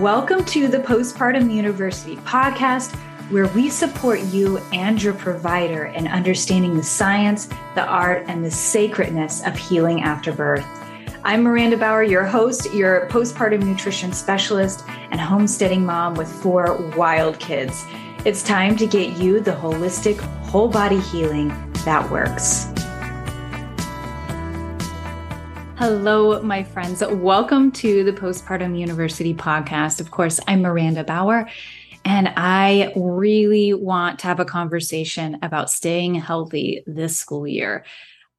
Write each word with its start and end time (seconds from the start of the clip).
Welcome 0.00 0.44
to 0.46 0.68
the 0.68 0.78
Postpartum 0.78 1.50
University 1.50 2.16
podcast, 2.16 2.94
where 3.30 3.48
we 3.48 3.70
support 3.70 4.20
you 4.20 4.58
and 4.70 5.02
your 5.02 5.14
provider 5.14 5.86
in 5.86 6.06
understanding 6.06 6.76
the 6.76 6.82
science, 6.82 7.48
the 7.74 7.86
art, 7.86 8.26
and 8.28 8.44
the 8.44 8.50
sacredness 8.50 9.42
of 9.46 9.56
healing 9.56 10.02
after 10.02 10.32
birth. 10.32 10.66
I'm 11.24 11.42
Miranda 11.42 11.78
Bauer, 11.78 12.02
your 12.02 12.26
host, 12.26 12.74
your 12.74 13.08
postpartum 13.08 13.62
nutrition 13.62 14.12
specialist, 14.12 14.84
and 15.12 15.18
homesteading 15.18 15.86
mom 15.86 16.14
with 16.14 16.30
four 16.30 16.76
wild 16.94 17.38
kids. 17.38 17.82
It's 18.26 18.42
time 18.42 18.76
to 18.76 18.86
get 18.86 19.16
you 19.16 19.40
the 19.40 19.52
holistic, 19.52 20.18
whole 20.44 20.68
body 20.68 21.00
healing 21.00 21.48
that 21.86 22.08
works. 22.10 22.66
Hello, 25.78 26.40
my 26.40 26.64
friends. 26.64 27.02
Welcome 27.06 27.70
to 27.72 28.02
the 28.02 28.12
Postpartum 28.12 28.78
University 28.78 29.34
podcast. 29.34 30.00
Of 30.00 30.10
course, 30.10 30.40
I'm 30.48 30.62
Miranda 30.62 31.04
Bauer, 31.04 31.50
and 32.02 32.32
I 32.34 32.94
really 32.96 33.74
want 33.74 34.20
to 34.20 34.26
have 34.26 34.40
a 34.40 34.46
conversation 34.46 35.36
about 35.42 35.68
staying 35.68 36.14
healthy 36.14 36.82
this 36.86 37.18
school 37.18 37.46
year. 37.46 37.84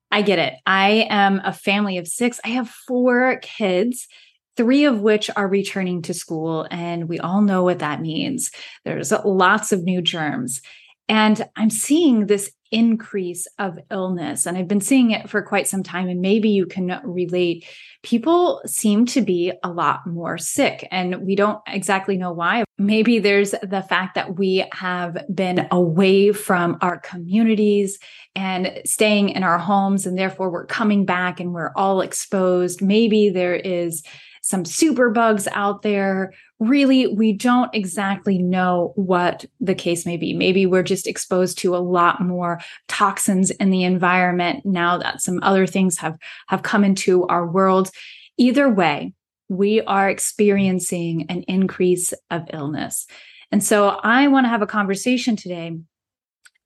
I 0.10 0.24
get 0.24 0.40
it. 0.40 0.56
I 0.66 1.06
am 1.12 1.40
a 1.46 1.54
family 1.54 2.00
of 2.00 2.08
six, 2.08 2.40
I 2.44 2.50
have 2.50 2.70
four 2.70 3.38
kids. 3.44 4.08
Three 4.56 4.86
of 4.86 5.02
which 5.02 5.30
are 5.36 5.48
returning 5.48 6.02
to 6.02 6.16
school, 6.16 6.66
and 6.72 7.08
we 7.08 7.20
all 7.20 7.42
know 7.42 7.62
what 7.64 7.78
that 7.78 8.02
means. 8.02 8.50
There's 8.84 9.12
lots 9.12 9.72
of 9.72 9.84
new 9.84 10.02
germs. 10.02 10.64
And 11.10 11.48
I'm 11.56 11.70
seeing 11.70 12.26
this 12.26 12.52
increase 12.70 13.48
of 13.60 13.80
illness. 13.90 14.46
And 14.46 14.58
I've 14.58 14.68
been 14.68 14.82
seeing 14.82 15.12
it 15.12 15.30
for 15.30 15.42
quite 15.42 15.70
some 15.70 15.84
time. 15.84 16.10
And 16.10 16.20
maybe 16.20 16.50
you 16.50 16.66
can 16.66 17.00
relate. 17.06 17.66
People 18.04 18.62
seem 18.66 19.06
to 19.08 19.22
be 19.22 19.54
a 19.64 19.70
lot 19.70 20.06
more 20.06 20.38
sick, 20.38 20.86
and 20.92 21.26
we 21.26 21.36
don't 21.36 21.60
exactly 21.68 22.18
know 22.18 22.34
why. 22.34 22.64
Maybe 22.78 23.20
there's 23.20 23.52
the 23.52 23.86
fact 23.88 24.16
that 24.16 24.38
we 24.38 24.66
have 24.74 25.18
been 25.34 25.68
away 25.72 26.32
from 26.32 26.78
our 26.82 27.00
communities 27.00 28.00
and 28.36 28.82
staying 28.86 29.30
in 29.30 29.44
our 29.44 29.58
homes, 29.58 30.06
and 30.06 30.18
therefore 30.18 30.52
we're 30.52 30.66
coming 30.66 31.06
back 31.06 31.40
and 31.40 31.54
we're 31.54 31.72
all 31.76 32.02
exposed. 32.02 32.82
Maybe 32.82 33.30
there 33.30 33.56
is 33.56 34.04
some 34.42 34.64
super 34.64 35.10
bugs 35.10 35.48
out 35.52 35.82
there. 35.82 36.34
Really, 36.60 37.06
we 37.08 37.34
don't 37.34 37.74
exactly 37.76 38.40
know 38.40 38.94
what 38.96 39.46
the 39.60 39.76
case 39.76 40.06
may 40.08 40.18
be. 40.18 40.34
Maybe 40.34 40.66
we're 40.66 40.82
just 40.82 41.06
exposed 41.06 41.60
to 41.60 41.76
a 41.76 41.78
lot 41.78 42.20
more 42.20 42.60
toxins 42.88 43.52
in 43.52 43.70
the 43.70 43.84
environment 43.84 44.66
now 44.66 44.98
that 44.98 45.22
some 45.22 45.40
other 45.44 45.68
things 45.68 46.00
have, 46.00 46.18
have 46.48 46.64
come 46.64 46.84
into 46.84 47.28
our 47.28 47.46
world. 47.46 47.92
Either 48.38 48.70
way, 48.70 49.14
we 49.50 49.82
are 49.82 50.10
experiencing 50.10 51.28
an 51.30 51.44
increase 51.44 52.12
of 52.32 52.48
illness. 52.52 53.06
And 53.52 53.64
so 53.64 53.90
I 53.90 54.28
want 54.28 54.46
to 54.46 54.50
have 54.50 54.62
a 54.62 54.68
conversation 54.68 55.36
today 55.36 55.78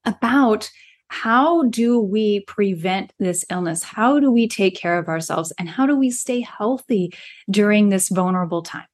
about 0.05 0.71
how 1.09 1.63
do 1.63 1.99
we 1.99 2.39
prevent 2.45 3.11
this 3.19 3.43
illness? 3.49 3.83
How 3.83 4.19
do 4.21 4.31
we 4.31 4.47
take 4.47 4.77
care 4.77 4.97
of 4.97 5.09
ourselves? 5.09 5.51
And 5.59 5.67
how 5.67 5.85
do 5.85 5.97
we 5.97 6.09
stay 6.09 6.39
healthy 6.39 7.13
during 7.49 7.89
this 7.89 8.07
vulnerable 8.07 8.61
time? 8.61 8.85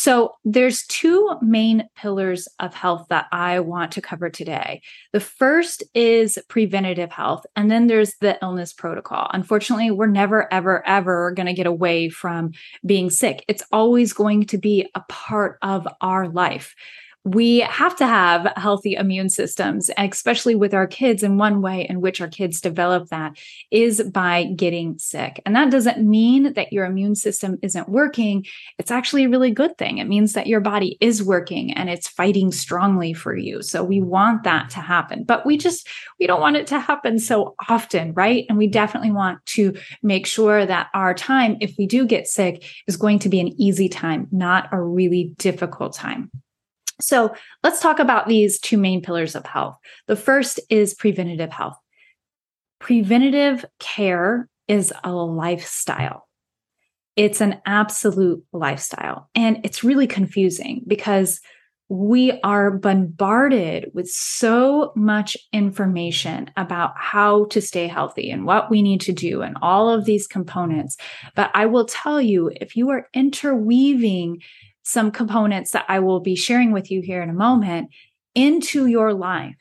So, 0.00 0.36
there's 0.44 0.86
two 0.86 1.28
main 1.42 1.88
pillars 1.96 2.46
of 2.60 2.72
health 2.72 3.06
that 3.10 3.26
I 3.32 3.58
want 3.58 3.90
to 3.92 4.00
cover 4.00 4.30
today. 4.30 4.80
The 5.12 5.18
first 5.18 5.82
is 5.92 6.38
preventative 6.46 7.10
health, 7.10 7.44
and 7.56 7.68
then 7.68 7.88
there's 7.88 8.14
the 8.20 8.38
illness 8.40 8.72
protocol. 8.72 9.28
Unfortunately, 9.34 9.90
we're 9.90 10.06
never, 10.06 10.46
ever, 10.54 10.86
ever 10.86 11.32
going 11.32 11.46
to 11.46 11.52
get 11.52 11.66
away 11.66 12.10
from 12.10 12.52
being 12.86 13.10
sick. 13.10 13.44
It's 13.48 13.64
always 13.72 14.12
going 14.12 14.44
to 14.46 14.56
be 14.56 14.88
a 14.94 15.00
part 15.08 15.58
of 15.62 15.88
our 16.00 16.28
life 16.28 16.76
we 17.24 17.60
have 17.60 17.96
to 17.96 18.06
have 18.06 18.52
healthy 18.56 18.94
immune 18.94 19.28
systems, 19.28 19.90
especially 19.98 20.54
with 20.54 20.72
our 20.72 20.86
kids. 20.86 21.22
And 21.22 21.38
one 21.38 21.60
way 21.60 21.86
in 21.88 22.00
which 22.00 22.20
our 22.20 22.28
kids 22.28 22.60
develop 22.60 23.08
that 23.08 23.36
is 23.70 24.02
by 24.02 24.44
getting 24.56 24.98
sick. 24.98 25.42
And 25.44 25.54
that 25.54 25.70
doesn't 25.70 25.98
mean 25.98 26.54
that 26.54 26.72
your 26.72 26.86
immune 26.86 27.14
system 27.14 27.58
isn't 27.62 27.88
working. 27.88 28.46
It's 28.78 28.90
actually 28.90 29.24
a 29.24 29.28
really 29.28 29.50
good 29.50 29.76
thing. 29.76 29.98
It 29.98 30.08
means 30.08 30.32
that 30.32 30.46
your 30.46 30.60
body 30.60 30.96
is 31.00 31.22
working 31.22 31.72
and 31.72 31.90
it's 31.90 32.08
fighting 32.08 32.52
strongly 32.52 33.12
for 33.12 33.36
you. 33.36 33.62
So 33.62 33.84
we 33.84 34.00
want 34.00 34.44
that 34.44 34.70
to 34.70 34.80
happen, 34.80 35.24
but 35.24 35.44
we 35.44 35.58
just, 35.58 35.86
we 36.18 36.26
don't 36.26 36.40
want 36.40 36.56
it 36.56 36.66
to 36.68 36.80
happen 36.80 37.18
so 37.18 37.54
often, 37.68 38.14
right? 38.14 38.46
And 38.48 38.56
we 38.56 38.68
definitely 38.68 39.12
want 39.12 39.44
to 39.46 39.76
make 40.02 40.26
sure 40.26 40.64
that 40.64 40.88
our 40.94 41.14
time, 41.14 41.56
if 41.60 41.74
we 41.78 41.86
do 41.86 42.06
get 42.06 42.26
sick, 42.26 42.64
is 42.86 42.96
going 42.96 43.18
to 43.20 43.28
be 43.28 43.40
an 43.40 43.60
easy 43.60 43.88
time, 43.88 44.28
not 44.30 44.68
a 44.72 44.80
really 44.80 45.34
difficult 45.36 45.94
time. 45.94 46.30
So 47.00 47.34
let's 47.62 47.80
talk 47.80 47.98
about 47.98 48.28
these 48.28 48.58
two 48.58 48.76
main 48.76 49.02
pillars 49.02 49.34
of 49.34 49.46
health. 49.46 49.76
The 50.06 50.16
first 50.16 50.60
is 50.68 50.94
preventative 50.94 51.52
health. 51.52 51.76
Preventative 52.80 53.64
care 53.78 54.48
is 54.66 54.92
a 55.04 55.12
lifestyle. 55.12 56.28
It's 57.16 57.40
an 57.40 57.60
absolute 57.66 58.44
lifestyle. 58.52 59.28
And 59.34 59.60
it's 59.64 59.82
really 59.82 60.06
confusing 60.06 60.84
because 60.86 61.40
we 61.88 62.38
are 62.42 62.70
bombarded 62.70 63.90
with 63.94 64.10
so 64.10 64.92
much 64.94 65.36
information 65.52 66.50
about 66.56 66.92
how 66.96 67.46
to 67.46 67.62
stay 67.62 67.86
healthy 67.86 68.30
and 68.30 68.44
what 68.44 68.70
we 68.70 68.82
need 68.82 69.00
to 69.00 69.12
do 69.12 69.40
and 69.40 69.56
all 69.62 69.88
of 69.88 70.04
these 70.04 70.26
components. 70.26 70.98
But 71.34 71.50
I 71.54 71.64
will 71.64 71.86
tell 71.86 72.20
you, 72.20 72.52
if 72.60 72.76
you 72.76 72.90
are 72.90 73.08
interweaving 73.14 74.42
some 74.88 75.10
components 75.10 75.72
that 75.72 75.84
I 75.86 75.98
will 75.98 76.20
be 76.20 76.34
sharing 76.34 76.72
with 76.72 76.90
you 76.90 77.02
here 77.02 77.20
in 77.20 77.28
a 77.28 77.34
moment 77.34 77.90
into 78.34 78.86
your 78.86 79.12
life 79.12 79.54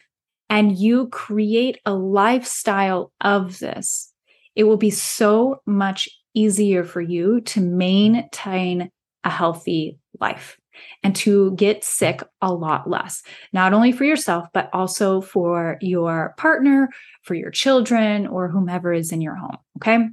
and 0.50 0.78
you 0.78 1.10
create 1.10 1.80
a 1.86 1.94
lifestyle 1.94 3.12
of 3.20 3.60
this, 3.60 4.14
it 4.56 4.64
will 4.64 4.78
be 4.78 4.90
so 4.90 5.62
much 5.66 6.08
easier 6.34 6.86
for 6.86 7.02
you 7.02 7.42
to 7.42 7.60
maintain 7.60 8.90
a 9.26 9.30
healthy 9.30 10.00
life 10.22 10.58
and 11.04 11.14
to 11.18 11.54
get 11.56 11.84
sick 11.84 12.24
a 12.42 12.54
lot 12.54 12.90
less, 12.90 13.22
not 13.52 13.74
only 13.74 13.92
for 13.92 14.06
yourself, 14.06 14.48
but 14.54 14.70
also 14.72 15.20
for 15.20 15.78
your 15.82 16.36
partner, 16.38 16.88
for 17.24 17.34
your 17.34 17.52
children, 17.52 18.28
or 18.28 18.48
whomever 18.48 18.94
is 18.94 19.12
in 19.12 19.20
your 19.20 19.36
home. 19.36 19.58
Okay. 19.78 20.08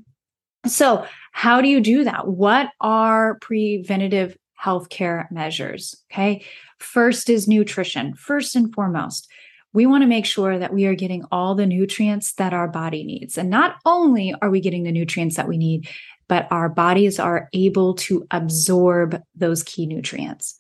So, 0.67 1.07
how 1.31 1.61
do 1.61 1.69
you 1.69 1.81
do 1.81 2.05
that? 2.05 2.27
What 2.27 2.71
are 2.81 3.39
preventative 3.41 4.37
healthcare 4.65 5.31
measures. 5.31 5.95
Okay. 6.11 6.45
First 6.79 7.29
is 7.29 7.47
nutrition. 7.49 8.15
First 8.15 8.57
and 8.57 8.73
foremost, 8.75 9.29
we 9.73 9.87
want 9.87 10.03
to 10.03 10.09
make 10.09 10.25
sure 10.25 10.59
that 10.59 10.73
we 10.73 10.87
are 10.87 10.95
getting 10.95 11.25
all 11.33 11.55
the 11.55 11.67
nutrients 11.67 12.35
that 12.35 12.55
our 12.55 12.69
body 12.69 13.05
needs. 13.05 13.37
And 13.37 13.51
not 13.51 13.77
only 13.85 14.35
are 14.41 14.51
we 14.51 14.61
getting 14.61 14.85
the 14.85 14.93
nutrients 14.93 15.37
that 15.37 15.49
we 15.49 15.59
need, 15.59 15.89
but 16.29 16.47
our 16.51 16.69
bodies 16.69 17.19
are 17.19 17.49
able 17.53 17.95
to 17.95 18.27
absorb 18.31 19.21
those 19.35 19.63
key 19.63 19.87
nutrients. 19.87 20.57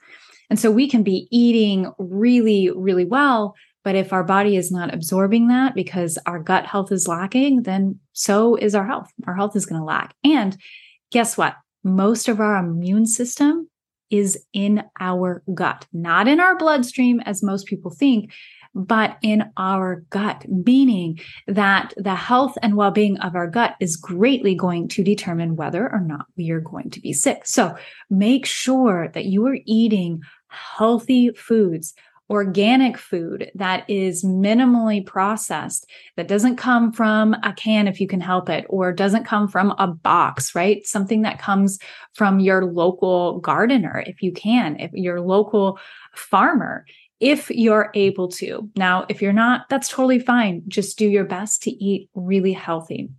And 0.50 0.59
so 0.59 0.71
we 0.71 0.88
can 0.88 1.03
be 1.03 1.26
eating 1.31 1.91
really, 1.98 2.71
really 2.71 3.04
well. 3.04 3.54
But 3.82 3.94
if 3.94 4.12
our 4.12 4.25
body 4.25 4.56
is 4.56 4.72
not 4.72 4.92
absorbing 4.92 5.48
that 5.48 5.75
because 5.75 6.19
our 6.26 6.38
gut 6.38 6.66
health 6.66 6.91
is 6.91 7.06
lacking, 7.06 7.62
then 7.62 8.00
so 8.12 8.56
is 8.56 8.75
our 8.75 8.86
health. 8.86 9.10
Our 9.26 9.34
health 9.34 9.56
is 9.56 9.66
going 9.66 9.81
to 9.81 9.84
lack. 9.84 10.15
And 10.25 10.56
guess 11.12 11.36
what? 11.36 11.54
Most 11.82 12.28
of 12.28 12.41
our 12.41 12.56
immune 12.56 13.06
system 13.06 13.69
is 14.14 14.38
in 14.52 14.84
our 15.00 15.42
gut, 15.54 15.86
not 15.92 16.28
in 16.28 16.38
our 16.38 16.56
bloodstream, 16.56 17.19
as 17.20 17.42
most 17.42 17.66
people 17.66 17.91
think, 17.91 18.32
but 18.72 19.19
in 19.22 19.50
our 19.56 20.04
gut, 20.10 20.44
meaning 20.48 21.19
that 21.48 21.92
the 21.97 22.14
health 22.14 22.56
and 22.62 22.76
well 22.76 22.92
being 22.92 23.19
of 23.19 23.34
our 23.34 23.48
gut 23.48 23.74
is 23.80 23.97
greatly 23.97 24.54
going 24.54 24.86
to 24.86 25.03
determine 25.03 25.56
whether 25.56 25.92
or 25.92 26.00
not 26.00 26.27
we 26.36 26.50
are 26.50 26.60
going 26.60 26.91
to 26.91 27.00
be 27.00 27.12
sick. 27.12 27.44
So 27.44 27.77
make 28.09 28.47
sure 28.47 29.09
that 29.15 29.24
you 29.24 29.47
are 29.47 29.59
eating 29.65 30.21
healthy 30.48 31.30
foods 31.30 31.92
organic 32.30 32.97
food 32.97 33.50
that 33.54 33.88
is 33.88 34.24
minimally 34.24 35.04
processed, 35.04 35.86
that 36.16 36.28
doesn't 36.28 36.56
come 36.56 36.92
from 36.92 37.34
a 37.42 37.53
can 37.53 37.86
if 37.86 38.00
you 38.00 38.06
can 38.06 38.21
help 38.21 38.48
it, 38.48 38.65
or 38.68 38.92
doesn't 38.92 39.24
come 39.24 39.47
from 39.47 39.74
a 39.78 39.86
box, 39.86 40.54
right? 40.54 40.86
Something 40.86 41.22
that 41.22 41.38
comes 41.38 41.78
from 42.15 42.41
your 42.41 42.65
local 42.65 43.41
gardener, 43.41 44.03
if 44.06 44.22
you 44.22 44.32
can, 44.32 44.80
if 44.80 44.91
your 44.94 45.21
local 45.21 45.78
farmer, 46.15 46.86
if 47.21 47.50
you're 47.50 47.91
able 47.94 48.28
to. 48.28 48.70
Now, 48.77 49.06
if 49.09 49.20
you're 49.20 49.32
not, 49.32 49.68
that's 49.68 49.88
totally 49.88 50.18
fine. 50.18 50.62
Just 50.66 50.98
do 50.98 51.09
your 51.09 51.24
best 51.24 51.62
to 51.65 51.70
eat 51.70 52.09
really 52.15 52.53
healthy. 52.53 53.10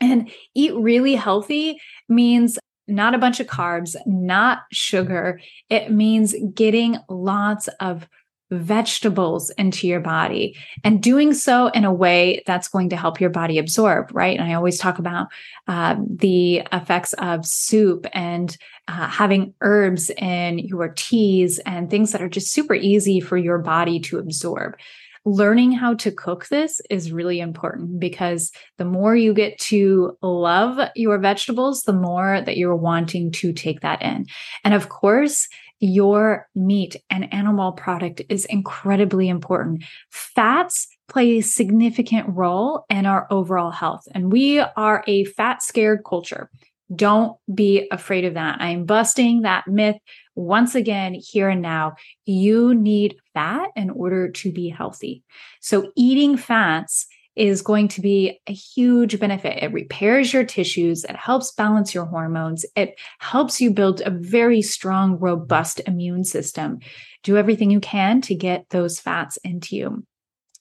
And 0.00 0.30
eat 0.54 0.74
really 0.74 1.14
healthy 1.14 1.80
means 2.08 2.58
not 2.88 3.14
a 3.14 3.18
bunch 3.18 3.40
of 3.40 3.46
carbs, 3.46 3.94
not 4.04 4.60
sugar. 4.72 5.40
It 5.70 5.92
means 5.92 6.34
getting 6.54 6.98
lots 7.08 7.68
of 7.80 8.08
vegetables 8.52 9.50
into 9.50 9.86
your 9.86 10.00
body 10.00 10.56
and 10.84 11.02
doing 11.02 11.32
so 11.32 11.68
in 11.68 11.84
a 11.84 11.92
way 11.92 12.42
that's 12.46 12.68
going 12.68 12.90
to 12.90 12.96
help 12.96 13.20
your 13.20 13.30
body 13.30 13.58
absorb, 13.58 14.10
right? 14.12 14.38
And 14.38 14.48
I 14.48 14.54
always 14.54 14.78
talk 14.78 14.98
about 14.98 15.28
uh, 15.68 15.96
the 16.06 16.62
effects 16.72 17.14
of 17.14 17.46
soup 17.46 18.06
and 18.12 18.56
uh, 18.88 19.08
having 19.08 19.54
herbs 19.60 20.10
in 20.10 20.58
your 20.58 20.88
teas 20.88 21.58
and 21.60 21.90
things 21.90 22.12
that 22.12 22.22
are 22.22 22.28
just 22.28 22.52
super 22.52 22.74
easy 22.74 23.20
for 23.20 23.36
your 23.36 23.58
body 23.58 24.00
to 24.00 24.18
absorb. 24.18 24.76
Learning 25.24 25.70
how 25.70 25.94
to 25.94 26.10
cook 26.10 26.48
this 26.48 26.80
is 26.90 27.12
really 27.12 27.38
important 27.38 28.00
because 28.00 28.50
the 28.78 28.84
more 28.84 29.14
you 29.14 29.32
get 29.32 29.56
to 29.56 30.18
love 30.20 30.90
your 30.96 31.16
vegetables, 31.18 31.82
the 31.82 31.92
more 31.92 32.40
that 32.40 32.56
you're 32.56 32.74
wanting 32.74 33.30
to 33.30 33.52
take 33.52 33.82
that 33.82 34.02
in. 34.02 34.26
And 34.64 34.74
of 34.74 34.88
course, 34.88 35.48
your 35.82 36.48
meat 36.54 36.94
and 37.10 37.34
animal 37.34 37.72
product 37.72 38.22
is 38.28 38.44
incredibly 38.44 39.28
important. 39.28 39.82
Fats 40.10 40.86
play 41.08 41.38
a 41.38 41.40
significant 41.42 42.28
role 42.28 42.84
in 42.88 43.04
our 43.04 43.26
overall 43.30 43.72
health, 43.72 44.04
and 44.14 44.30
we 44.30 44.60
are 44.60 45.02
a 45.08 45.24
fat 45.24 45.60
scared 45.60 46.02
culture. 46.08 46.48
Don't 46.94 47.36
be 47.52 47.88
afraid 47.90 48.24
of 48.24 48.34
that. 48.34 48.60
I'm 48.60 48.84
busting 48.84 49.42
that 49.42 49.66
myth 49.66 49.96
once 50.36 50.76
again 50.76 51.14
here 51.14 51.48
and 51.48 51.62
now. 51.62 51.96
You 52.26 52.74
need 52.74 53.16
fat 53.34 53.70
in 53.74 53.90
order 53.90 54.30
to 54.30 54.52
be 54.52 54.68
healthy. 54.68 55.24
So, 55.60 55.90
eating 55.96 56.36
fats 56.36 57.08
is 57.34 57.62
going 57.62 57.88
to 57.88 58.00
be 58.00 58.40
a 58.46 58.52
huge 58.52 59.18
benefit. 59.18 59.62
It 59.62 59.72
repairs 59.72 60.32
your 60.32 60.44
tissues, 60.44 61.04
it 61.04 61.16
helps 61.16 61.52
balance 61.52 61.94
your 61.94 62.04
hormones, 62.04 62.66
it 62.76 62.98
helps 63.20 63.60
you 63.60 63.70
build 63.70 64.02
a 64.04 64.10
very 64.10 64.60
strong, 64.62 65.18
robust 65.18 65.80
immune 65.86 66.24
system. 66.24 66.80
Do 67.22 67.36
everything 67.36 67.70
you 67.70 67.80
can 67.80 68.20
to 68.22 68.34
get 68.34 68.68
those 68.70 69.00
fats 69.00 69.38
into 69.44 69.76
you. 69.76 70.06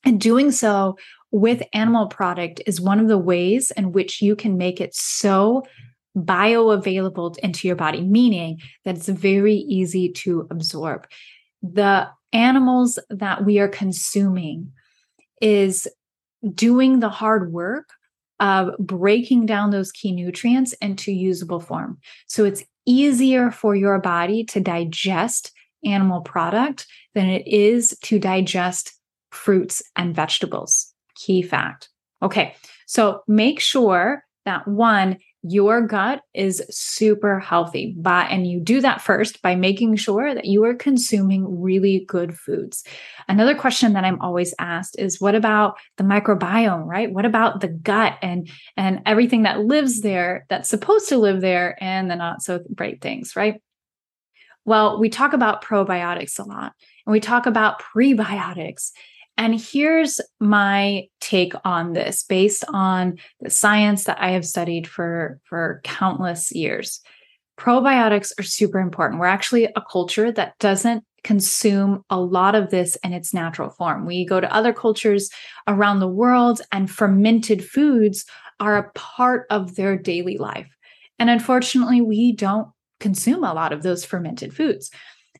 And 0.06 0.20
doing 0.20 0.52
so 0.52 0.98
with 1.32 1.64
animal 1.74 2.08
product 2.08 2.62
is 2.66 2.82
one 2.82 3.00
of 3.00 3.08
the 3.08 3.18
ways 3.18 3.72
in 3.72 3.92
which 3.92 4.22
you 4.22 4.36
can 4.36 4.58
make 4.58 4.82
it 4.82 4.96
so 4.96 5.64
bioavailable 6.18 7.38
into 7.40 7.68
your 7.68 7.76
body, 7.76 8.02
meaning 8.02 8.60
that 8.84 8.98
it's 8.98 9.08
very 9.08 9.56
easy 9.56 10.10
to 10.10 10.48
absorb. 10.52 11.08
The 11.62 12.10
animals 12.34 13.00
that 13.10 13.46
we 13.46 13.60
are 13.60 13.68
consuming 13.68 14.72
is 15.42 15.88
doing 16.54 17.00
the 17.00 17.10
hard 17.10 17.52
work 17.52 17.90
of 18.40 18.76
breaking 18.80 19.46
down 19.46 19.70
those 19.70 19.92
key 19.92 20.12
nutrients 20.12 20.74
into 20.74 21.12
usable 21.12 21.60
form. 21.60 22.00
So 22.26 22.44
it's 22.44 22.64
easier 22.86 23.52
for 23.52 23.76
your 23.76 24.00
body 24.00 24.44
to 24.46 24.60
digest 24.60 25.52
animal 25.86 26.22
product 26.22 26.88
than 27.14 27.28
it 27.28 27.48
is 27.48 27.96
to 28.04 28.20
digest 28.20 28.94
fruits 29.32 29.84
and 29.96 30.16
vegetables. 30.16 30.94
Key 31.16 31.42
fact. 31.42 31.90
Okay. 32.22 32.56
So 32.88 33.22
make 33.28 33.60
sure 33.60 34.24
that 34.46 34.68
one, 34.68 35.18
your 35.44 35.82
gut 35.82 36.22
is 36.34 36.62
super 36.70 37.40
healthy. 37.40 37.96
But, 37.98 38.30
and 38.30 38.46
you 38.46 38.60
do 38.60 38.82
that 38.82 39.02
first 39.02 39.42
by 39.42 39.56
making 39.56 39.96
sure 39.96 40.36
that 40.36 40.46
you 40.46 40.64
are 40.66 40.76
consuming 40.76 41.62
really 41.62 42.06
good 42.08 42.38
foods. 42.38 42.84
Another 43.28 43.56
question 43.56 43.94
that 43.94 44.04
I'm 44.04 44.22
always 44.22 44.54
asked 44.60 45.00
is 45.00 45.20
what 45.20 45.34
about 45.34 45.78
the 45.98 46.04
microbiome, 46.04 46.86
right? 46.86 47.12
What 47.12 47.26
about 47.26 47.62
the 47.62 47.70
gut 47.70 48.18
and, 48.22 48.50
and 48.78 49.02
everything 49.06 49.44
that 49.44 49.62
lives 49.62 50.02
there 50.02 50.46
that's 50.50 50.70
supposed 50.70 51.10
to 51.10 51.18
live 51.18 51.42
there 51.42 51.76
and 51.82 52.10
the 52.10 52.16
not 52.16 52.44
so 52.44 52.60
great 52.76 53.02
things, 53.02 53.36
right? 53.36 53.62
Well, 54.64 55.00
we 55.00 55.10
talk 55.10 55.34
about 55.34 55.64
probiotics 55.64 56.38
a 56.38 56.44
lot 56.44 56.74
and 57.06 57.12
we 57.12 57.20
talk 57.20 57.48
about 57.48 57.82
prebiotics. 57.82 58.92
And 59.42 59.60
here's 59.60 60.22
my 60.40 61.08
take 61.20 61.54
on 61.66 61.94
this 61.94 62.22
based 62.22 62.64
on 62.68 63.18
the 63.40 63.50
science 63.50 64.04
that 64.04 64.22
I 64.22 64.30
have 64.34 64.46
studied 64.46 64.88
for, 64.88 65.40
for 65.46 65.82
countless 65.84 66.52
years. 66.52 67.02
Probiotics 67.58 68.32
are 68.38 68.44
super 68.44 68.78
important. 68.78 69.20
We're 69.20 69.26
actually 69.26 69.64
a 69.66 69.82
culture 69.92 70.32
that 70.32 70.60
doesn't 70.60 71.04
consume 71.24 72.04
a 72.12 72.20
lot 72.20 72.54
of 72.54 72.70
this 72.70 72.96
in 73.04 73.14
its 73.14 73.34
natural 73.34 73.72
form. 73.72 74.06
We 74.06 74.28
go 74.28 74.40
to 74.40 74.54
other 74.54 74.74
cultures 74.74 75.32
around 75.68 76.02
the 76.02 76.08
world, 76.08 76.62
and 76.72 76.88
fermented 76.88 77.66
foods 77.66 78.26
are 78.60 78.78
a 78.78 78.92
part 78.92 79.48
of 79.50 79.74
their 79.74 79.98
daily 79.98 80.38
life. 80.38 80.70
And 81.18 81.32
unfortunately, 81.32 82.02
we 82.02 82.32
don't 82.32 82.68
consume 83.00 83.44
a 83.44 83.56
lot 83.56 83.74
of 83.74 83.82
those 83.82 84.06
fermented 84.06 84.56
foods. 84.56 84.92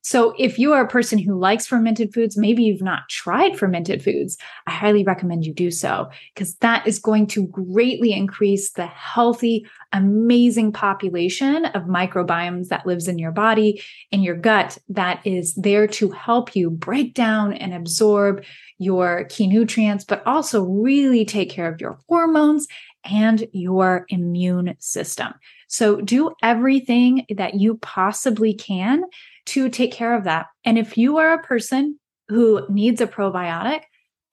So 0.02 0.34
if 0.38 0.58
you 0.58 0.74
are 0.74 0.84
a 0.84 0.88
person 0.88 1.20
who 1.20 1.38
likes 1.38 1.68
fermented 1.68 2.14
foods, 2.14 2.38
maybe 2.38 2.64
you've 2.64 2.82
not 2.82 3.08
tried 3.10 3.58
fermented 3.58 4.04
foods, 4.04 4.38
I 4.66 4.72
highly 4.72 5.04
recommend 5.04 5.46
you 5.46 5.54
do 5.54 5.70
so 5.70 6.10
because 6.34 6.56
that 6.56 6.88
is 6.88 7.00
going 7.00 7.28
to 7.28 7.48
greatly 7.48 8.12
increase 8.12 8.72
the 8.72 8.88
healthy, 8.88 9.68
amazing 9.94 10.72
population 10.72 11.66
of 11.66 11.84
microbiomes 11.84 12.70
that 12.70 12.88
lives 12.88 13.08
in 13.08 13.20
your 13.20 13.32
body, 13.32 13.82
in 14.12 14.22
your 14.22 14.36
gut, 14.36 14.78
that 14.90 15.26
is 15.26 15.54
there 15.56 15.88
to 15.88 16.10
help 16.10 16.56
you 16.56 16.72
break 16.72 17.14
down 17.14 17.54
and 17.54 17.74
absorb 17.74 18.44
your 18.80 19.26
key 19.26 19.46
nutrients, 19.46 20.04
but 20.04 20.26
also 20.26 20.64
really 20.64 21.24
take 21.24 21.52
care 21.52 21.72
of 21.72 21.80
your 21.80 22.00
hormones 22.10 22.66
and 23.04 23.48
your 23.52 24.06
immune 24.10 24.76
system. 24.80 25.34
So 25.68 26.02
do 26.02 26.32
everything 26.44 27.26
that 27.36 27.56
you 27.56 27.78
possibly 27.78 28.54
can 28.54 29.04
to 29.48 29.70
take 29.70 29.92
care 29.92 30.16
of 30.16 30.26
that. 30.26 30.48
And 30.66 30.78
if 30.78 30.98
you 30.98 31.18
are 31.18 31.34
a 31.34 31.44
person 31.44 32.00
who 32.28 32.66
needs 32.70 33.02
a 33.02 33.08
probiotic, 33.08 33.82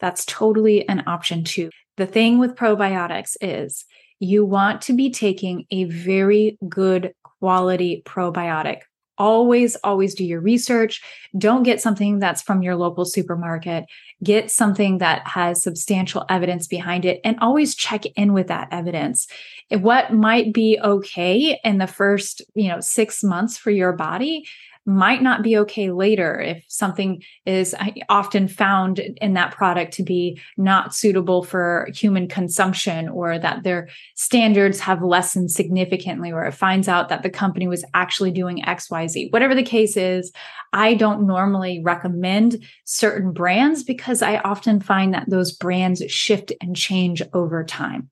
that's 0.01 0.25
totally 0.25 0.89
an 0.89 1.05
option 1.07 1.45
too. 1.45 1.71
The 1.97 2.07
thing 2.07 2.39
with 2.39 2.55
probiotics 2.55 3.37
is 3.41 3.85
you 4.21 4.45
want 4.45 4.83
to 4.83 4.93
be 4.93 5.11
taking 5.11 5.67
a 5.71 5.85
very 5.85 6.59
good 6.69 7.13
quality 7.41 8.03
probiotic. 8.05 8.81
Always, 9.19 9.77
always 9.77 10.15
do 10.15 10.25
your 10.25 10.41
research. 10.41 11.03
Don't 11.37 11.65
get 11.65 11.81
something 11.81 12.19
that's 12.19 12.43
from 12.43 12.63
your 12.63 12.77
local 12.77 13.05
supermarket. 13.05 13.85
Get 14.23 14.51
something 14.51 14.99
that 14.99 15.27
has 15.27 15.63
substantial 15.63 16.25
evidence 16.29 16.67
behind 16.67 17.05
it 17.05 17.21
and 17.25 17.39
always 17.41 17.75
check 17.75 18.07
in 18.17 18.33
with 18.33 18.47
that 18.47 18.69
evidence. 18.71 19.27
What 19.71 20.13
might 20.13 20.55
be 20.55 20.79
okay 20.83 21.61
in 21.63 21.79
the 21.79 21.87
first, 21.87 22.43
you 22.55 22.69
know, 22.69 22.81
six 22.81 23.23
months 23.23 23.59
for 23.59 23.71
your 23.71 23.93
body 23.93 24.45
might 24.89 25.23
not 25.23 25.43
be 25.43 25.55
okay 25.59 25.91
later 25.91 26.41
if 26.41 26.65
something 26.67 27.23
is 27.45 27.75
often 28.09 28.49
found 28.49 28.99
in 28.99 29.35
that 29.35 29.53
product 29.53 29.93
to 29.93 30.03
be 30.03 30.41
not 30.57 30.95
suitable 30.95 31.45
for 31.45 31.89
human 31.95 32.27
consumption 32.27 33.07
or 33.07 33.39
that 33.39 33.63
their 33.65 33.91
standards 34.15 34.81
have 34.81 35.03
lessened 35.03 35.51
significantly 35.51 36.33
or 36.33 36.43
it 36.47 36.53
finds 36.53 36.89
out 36.89 37.11
that 37.11 37.23
the 37.23 37.29
company 37.29 37.69
was 37.69 37.85
actually 37.93 38.31
doing 38.31 38.63
xyz 38.67 39.31
whatever 39.31 39.55
the 39.55 39.63
case 39.63 39.95
is 39.95 40.33
i 40.73 40.95
don't 40.95 41.27
normally 41.27 41.83
recommend 41.85 42.57
certain 42.87 43.31
brands 43.31 43.85
because 43.85 44.23
i 44.23 44.39
often 44.39 44.81
find 44.81 45.13
that 45.13 45.29
those 45.29 45.53
brands 45.53 46.03
shift 46.09 46.51
and 46.63 46.75
change 46.75 47.23
over 47.35 47.63
time 47.63 48.09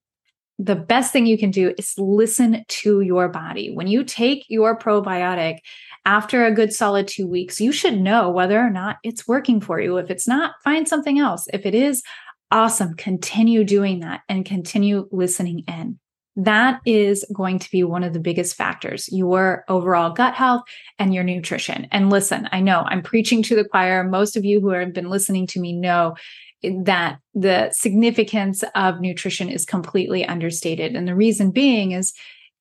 the 0.59 0.77
best 0.77 1.13
thing 1.13 1.27
you 1.27 1.37
can 1.37 1.51
do 1.51 1.75
is 1.77 1.93
listen 1.99 2.65
to 2.69 3.03
your 3.03 3.29
body. 3.29 3.75
When 3.75 3.87
you 3.87 4.05
take 4.05 4.47
your 4.49 4.79
probiotic 4.79 5.59
after 6.07 6.47
a 6.47 6.55
good 6.55 6.73
solid 6.73 7.09
two 7.09 7.27
weeks, 7.27 7.61
you 7.61 7.73
should 7.73 8.01
know 8.01 8.31
whether 8.31 8.59
or 8.59 8.71
not 8.71 8.97
it's 9.03 9.29
working 9.29 9.61
for 9.61 9.81
you. 9.81 9.97
If 9.99 10.09
it's 10.09 10.29
not, 10.29 10.55
find 10.63 10.89
something 10.89 11.19
else. 11.19 11.47
If 11.53 11.67
it 11.67 11.75
is, 11.75 12.03
awesome. 12.51 12.95
Continue 12.95 13.65
doing 13.65 14.01
that 14.01 14.23
and 14.29 14.47
continue 14.47 15.09
listening 15.11 15.65
in. 15.67 15.99
That 16.37 16.81
is 16.87 17.25
going 17.35 17.59
to 17.59 17.71
be 17.71 17.83
one 17.83 18.05
of 18.05 18.13
the 18.13 18.21
biggest 18.21 18.57
factors 18.57 19.09
your 19.11 19.65
overall 19.69 20.11
gut 20.11 20.35
health 20.35 20.63
and 20.99 21.13
your 21.13 21.25
nutrition. 21.25 21.89
And 21.91 22.11
listen, 22.11 22.49
I 22.53 22.61
know 22.61 22.85
I'm 22.87 23.03
preaching 23.03 23.43
to 23.45 23.57
the 23.57 23.65
choir. 23.65 24.05
Most 24.05 24.37
of 24.37 24.45
you 24.45 24.61
who 24.61 24.69
have 24.69 24.93
been 24.93 25.11
listening 25.11 25.47
to 25.49 25.61
me 25.61 25.73
know 25.73 26.15
that 26.63 27.19
the 27.35 27.71
significance 27.73 28.63
of 28.75 29.01
nutrition 29.01 29.49
is 29.49 29.65
completely 29.65 30.25
understated. 30.25 30.95
And 30.95 31.09
the 31.09 31.15
reason 31.15 31.51
being 31.51 31.93
is 31.93 32.13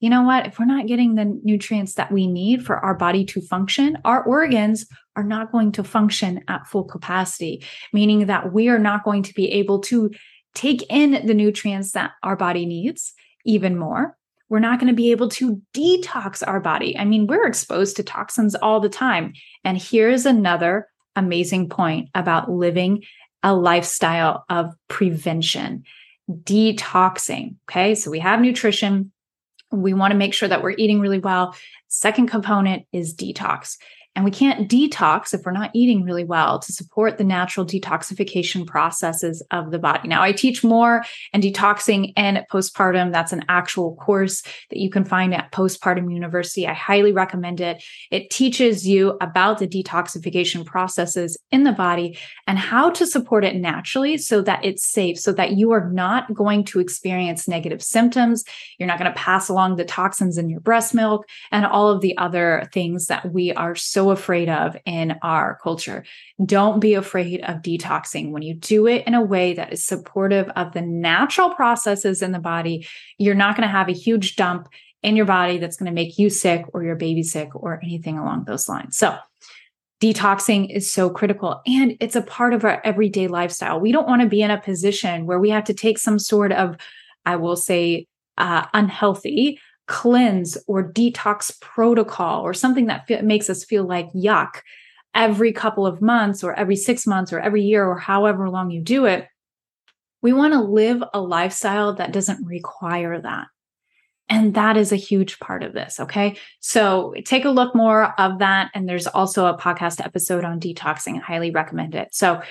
you 0.05 0.11
know 0.11 0.21
what? 0.21 0.45
If 0.45 0.59
we're 0.59 0.65
not 0.65 0.85
getting 0.85 1.15
the 1.15 1.25
nutrients 1.43 1.95
that 1.95 2.11
we 2.11 2.27
need 2.27 2.63
for 2.63 2.77
our 2.77 2.93
body 2.93 3.25
to 3.25 3.41
function, 3.41 3.97
our 4.05 4.21
organs 4.21 4.85
are 5.15 5.23
not 5.23 5.51
going 5.51 5.71
to 5.71 5.83
function 5.83 6.43
at 6.47 6.67
full 6.67 6.83
capacity, 6.83 7.63
meaning 7.91 8.27
that 8.27 8.53
we 8.53 8.67
are 8.67 8.77
not 8.77 9.03
going 9.03 9.23
to 9.23 9.33
be 9.33 9.51
able 9.53 9.79
to 9.79 10.11
take 10.53 10.83
in 10.91 11.25
the 11.25 11.33
nutrients 11.33 11.93
that 11.93 12.11
our 12.21 12.35
body 12.35 12.67
needs 12.67 13.15
even 13.45 13.79
more. 13.79 14.15
We're 14.47 14.59
not 14.59 14.77
going 14.79 14.89
to 14.89 14.93
be 14.93 15.09
able 15.09 15.29
to 15.29 15.59
detox 15.73 16.43
our 16.45 16.59
body. 16.59 16.95
I 16.95 17.03
mean, 17.03 17.25
we're 17.25 17.47
exposed 17.47 17.95
to 17.95 18.03
toxins 18.03 18.53
all 18.53 18.79
the 18.79 18.89
time. 18.89 19.33
And 19.63 19.75
here's 19.75 20.27
another 20.27 20.87
amazing 21.15 21.67
point 21.67 22.09
about 22.13 22.51
living 22.51 23.05
a 23.41 23.55
lifestyle 23.55 24.45
of 24.49 24.71
prevention, 24.87 25.83
detoxing. 26.29 27.55
Okay. 27.67 27.95
So 27.95 28.11
we 28.11 28.19
have 28.19 28.39
nutrition, 28.39 29.11
we 29.75 29.93
want 29.93 30.11
to 30.11 30.17
make 30.17 30.33
sure 30.33 30.49
that 30.49 30.63
we're 30.63 30.71
eating 30.71 30.99
really 30.99 31.19
well. 31.19 31.55
Second 31.87 32.27
component 32.27 32.85
is 32.91 33.15
detox. 33.15 33.77
And 34.15 34.23
we 34.23 34.31
can't 34.31 34.69
detox 34.69 35.33
if 35.33 35.41
we're 35.45 35.51
not 35.51 35.71
eating 35.73 36.03
really 36.03 36.23
well 36.23 36.59
to 36.59 36.71
support 36.71 37.17
the 37.17 37.23
natural 37.23 37.65
detoxification 37.65 38.65
processes 38.65 39.43
of 39.51 39.71
the 39.71 39.79
body. 39.79 40.07
Now, 40.07 40.21
I 40.23 40.31
teach 40.31 40.63
more 40.63 41.03
and 41.33 41.43
detoxing 41.43 42.13
and 42.15 42.45
postpartum. 42.51 43.11
That's 43.11 43.33
an 43.33 43.43
actual 43.49 43.95
course 43.95 44.41
that 44.69 44.79
you 44.79 44.89
can 44.89 45.03
find 45.03 45.33
at 45.33 45.51
Postpartum 45.51 46.13
University. 46.13 46.65
I 46.65 46.73
highly 46.73 47.11
recommend 47.11 47.59
it. 47.59 47.83
It 48.09 48.29
teaches 48.29 48.87
you 48.87 49.17
about 49.19 49.59
the 49.59 49.67
detoxification 49.67 50.65
processes 50.65 51.37
in 51.51 51.63
the 51.63 51.73
body 51.73 52.17
and 52.47 52.57
how 52.57 52.89
to 52.91 53.05
support 53.05 53.43
it 53.43 53.55
naturally 53.55 54.17
so 54.17 54.41
that 54.43 54.63
it's 54.63 54.85
safe, 54.85 55.19
so 55.19 55.33
that 55.33 55.53
you 55.57 55.71
are 55.71 55.89
not 55.91 56.33
going 56.33 56.63
to 56.65 56.79
experience 56.79 57.47
negative 57.47 57.83
symptoms. 57.83 58.45
You're 58.77 58.87
not 58.87 58.99
going 58.99 59.11
to 59.11 59.17
pass 59.17 59.49
along 59.49 59.75
the 59.75 59.85
toxins 59.85 60.37
in 60.37 60.49
your 60.49 60.61
breast 60.61 60.93
milk 60.93 61.27
and 61.51 61.65
all 61.65 61.89
of 61.89 62.01
the 62.01 62.17
other 62.17 62.69
things 62.71 63.07
that 63.07 63.33
we 63.33 63.51
are 63.51 63.75
so 63.75 64.04
afraid 64.11 64.49
of 64.49 64.77
in 64.85 65.15
our 65.21 65.59
culture. 65.61 66.05
Don't 66.45 66.79
be 66.79 66.93
afraid 66.93 67.41
of 67.41 67.61
detoxing. 67.61 68.31
When 68.31 68.41
you 68.41 68.53
do 68.53 68.87
it 68.87 69.05
in 69.07 69.13
a 69.13 69.21
way 69.21 69.53
that 69.53 69.73
is 69.73 69.85
supportive 69.85 70.49
of 70.55 70.73
the 70.73 70.81
natural 70.81 71.49
processes 71.51 72.21
in 72.21 72.31
the 72.31 72.39
body, 72.39 72.87
you're 73.17 73.35
not 73.35 73.55
going 73.55 73.67
to 73.67 73.71
have 73.71 73.89
a 73.89 73.93
huge 73.93 74.35
dump 74.35 74.67
in 75.03 75.15
your 75.15 75.25
body 75.25 75.57
that's 75.57 75.77
going 75.77 75.85
to 75.85 75.93
make 75.93 76.17
you 76.17 76.29
sick 76.29 76.65
or 76.73 76.83
your 76.83 76.95
baby 76.95 77.23
sick 77.23 77.49
or 77.53 77.79
anything 77.83 78.17
along 78.17 78.45
those 78.45 78.67
lines. 78.67 78.97
So, 78.97 79.17
detoxing 80.01 80.75
is 80.75 80.91
so 80.91 81.09
critical 81.09 81.61
and 81.65 81.95
it's 81.99 82.15
a 82.15 82.21
part 82.21 82.53
of 82.53 82.65
our 82.65 82.81
everyday 82.83 83.27
lifestyle. 83.27 83.79
We 83.79 83.91
don't 83.91 84.07
want 84.07 84.21
to 84.21 84.27
be 84.27 84.41
in 84.41 84.51
a 84.51 84.59
position 84.59 85.25
where 85.25 85.39
we 85.39 85.49
have 85.51 85.63
to 85.65 85.73
take 85.73 85.97
some 85.97 86.19
sort 86.19 86.51
of, 86.51 86.75
I 87.25 87.37
will 87.37 87.55
say, 87.55 88.07
uh, 88.37 88.65
unhealthy 88.73 89.59
cleanse 89.87 90.57
or 90.67 90.91
detox 90.91 91.59
protocol 91.61 92.41
or 92.41 92.53
something 92.53 92.87
that 92.87 93.07
makes 93.23 93.49
us 93.49 93.63
feel 93.63 93.83
like 93.83 94.11
yuck 94.13 94.61
every 95.13 95.53
couple 95.53 95.85
of 95.85 96.01
months 96.01 96.43
or 96.43 96.53
every 96.53 96.75
six 96.75 97.05
months 97.07 97.31
or 97.31 97.39
every 97.39 97.63
year 97.63 97.85
or 97.85 97.97
however 97.97 98.49
long 98.49 98.71
you 98.71 98.81
do 98.81 99.05
it. 99.05 99.27
We 100.21 100.33
want 100.33 100.53
to 100.53 100.61
live 100.61 101.03
a 101.13 101.21
lifestyle 101.21 101.93
that 101.93 102.11
doesn't 102.11 102.45
require 102.45 103.21
that. 103.21 103.47
And 104.27 104.55
that 104.55 104.75
is 104.75 104.91
a 104.91 104.97
huge 104.97 105.37
part 105.39 105.61
of 105.61 105.73
this. 105.73 105.99
Okay. 105.99 106.35
So 106.59 107.13
take 107.25 107.45
a 107.45 107.51
look 107.51 107.75
more 107.75 108.19
of 108.19 108.39
that. 108.39 108.71
And 108.73 108.89
there's 108.89 109.05
also 109.05 109.45
a 109.45 109.57
podcast 109.57 110.03
episode 110.03 110.43
on 110.43 110.59
detoxing. 110.59 111.17
I 111.17 111.19
highly 111.19 111.51
recommend 111.51 111.93
it. 111.93 112.09
So 112.11 112.41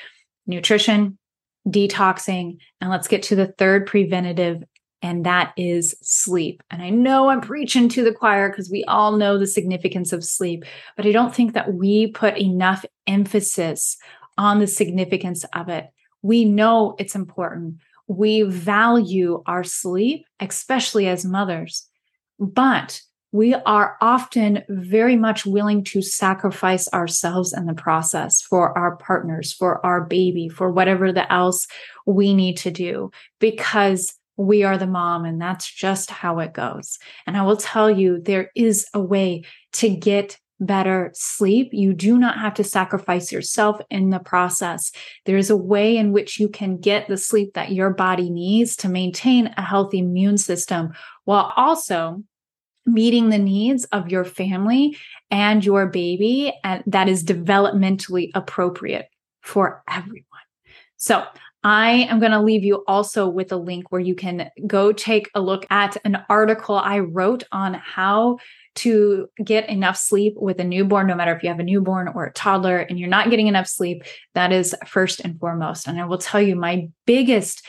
nutrition, 0.46 1.18
detoxing, 1.66 2.58
and 2.80 2.90
let's 2.90 3.08
get 3.08 3.24
to 3.24 3.36
the 3.36 3.48
third 3.48 3.86
preventative 3.86 4.62
and 5.04 5.26
that 5.26 5.52
is 5.58 5.94
sleep. 6.00 6.62
And 6.70 6.80
I 6.80 6.88
know 6.88 7.28
I'm 7.28 7.42
preaching 7.42 7.90
to 7.90 8.02
the 8.02 8.14
choir 8.14 8.48
because 8.48 8.70
we 8.70 8.84
all 8.84 9.12
know 9.18 9.36
the 9.36 9.46
significance 9.46 10.14
of 10.14 10.24
sleep, 10.24 10.64
but 10.96 11.04
I 11.04 11.12
don't 11.12 11.34
think 11.34 11.52
that 11.52 11.74
we 11.74 12.06
put 12.06 12.38
enough 12.38 12.86
emphasis 13.06 13.98
on 14.38 14.60
the 14.60 14.66
significance 14.66 15.44
of 15.52 15.68
it. 15.68 15.90
We 16.22 16.46
know 16.46 16.96
it's 16.98 17.14
important. 17.14 17.80
We 18.06 18.44
value 18.44 19.42
our 19.44 19.62
sleep, 19.62 20.24
especially 20.40 21.06
as 21.06 21.22
mothers, 21.22 21.86
but 22.38 23.02
we 23.30 23.52
are 23.52 23.98
often 24.00 24.62
very 24.70 25.16
much 25.16 25.44
willing 25.44 25.84
to 25.84 26.00
sacrifice 26.00 26.88
ourselves 26.94 27.52
in 27.52 27.66
the 27.66 27.74
process 27.74 28.40
for 28.40 28.76
our 28.78 28.96
partners, 28.96 29.52
for 29.52 29.84
our 29.84 30.00
baby, 30.00 30.48
for 30.48 30.70
whatever 30.70 31.12
the 31.12 31.30
else 31.30 31.66
we 32.06 32.32
need 32.32 32.56
to 32.58 32.70
do 32.70 33.10
because 33.38 34.14
we 34.36 34.64
are 34.64 34.78
the 34.78 34.86
mom 34.86 35.24
and 35.24 35.40
that's 35.40 35.70
just 35.72 36.10
how 36.10 36.38
it 36.40 36.52
goes. 36.52 36.98
And 37.26 37.36
I 37.36 37.42
will 37.42 37.56
tell 37.56 37.90
you, 37.90 38.20
there 38.20 38.50
is 38.54 38.86
a 38.92 39.00
way 39.00 39.44
to 39.74 39.88
get 39.88 40.38
better 40.60 41.10
sleep. 41.14 41.70
You 41.72 41.92
do 41.92 42.18
not 42.18 42.38
have 42.38 42.54
to 42.54 42.64
sacrifice 42.64 43.32
yourself 43.32 43.80
in 43.90 44.10
the 44.10 44.18
process. 44.18 44.92
There 45.24 45.36
is 45.36 45.50
a 45.50 45.56
way 45.56 45.96
in 45.96 46.12
which 46.12 46.38
you 46.38 46.48
can 46.48 46.78
get 46.78 47.08
the 47.08 47.16
sleep 47.16 47.54
that 47.54 47.72
your 47.72 47.90
body 47.90 48.30
needs 48.30 48.76
to 48.76 48.88
maintain 48.88 49.52
a 49.56 49.62
healthy 49.62 49.98
immune 49.98 50.38
system 50.38 50.92
while 51.24 51.52
also 51.56 52.22
meeting 52.86 53.30
the 53.30 53.38
needs 53.38 53.84
of 53.86 54.10
your 54.10 54.24
family 54.24 54.96
and 55.30 55.64
your 55.64 55.86
baby 55.86 56.52
and 56.62 56.82
that 56.86 57.08
is 57.08 57.24
developmentally 57.24 58.30
appropriate 58.34 59.08
for 59.40 59.82
everyone. 59.88 60.24
So 60.96 61.24
I 61.64 62.06
am 62.10 62.20
going 62.20 62.32
to 62.32 62.42
leave 62.42 62.62
you 62.62 62.84
also 62.86 63.26
with 63.26 63.50
a 63.50 63.56
link 63.56 63.90
where 63.90 64.00
you 64.00 64.14
can 64.14 64.50
go 64.66 64.92
take 64.92 65.30
a 65.34 65.40
look 65.40 65.66
at 65.70 65.96
an 66.04 66.18
article 66.28 66.76
I 66.76 66.98
wrote 66.98 67.44
on 67.50 67.72
how 67.72 68.36
to 68.76 69.28
get 69.42 69.70
enough 69.70 69.96
sleep 69.96 70.34
with 70.36 70.60
a 70.60 70.64
newborn, 70.64 71.06
no 71.06 71.14
matter 71.14 71.34
if 71.34 71.42
you 71.42 71.48
have 71.48 71.60
a 71.60 71.64
newborn 71.64 72.08
or 72.08 72.26
a 72.26 72.32
toddler 72.32 72.78
and 72.78 72.98
you're 72.98 73.08
not 73.08 73.30
getting 73.30 73.46
enough 73.46 73.66
sleep. 73.66 74.02
That 74.34 74.52
is 74.52 74.76
first 74.86 75.20
and 75.20 75.40
foremost. 75.40 75.88
And 75.88 75.98
I 75.98 76.04
will 76.04 76.18
tell 76.18 76.42
you, 76.42 76.54
my 76.54 76.88
biggest, 77.06 77.64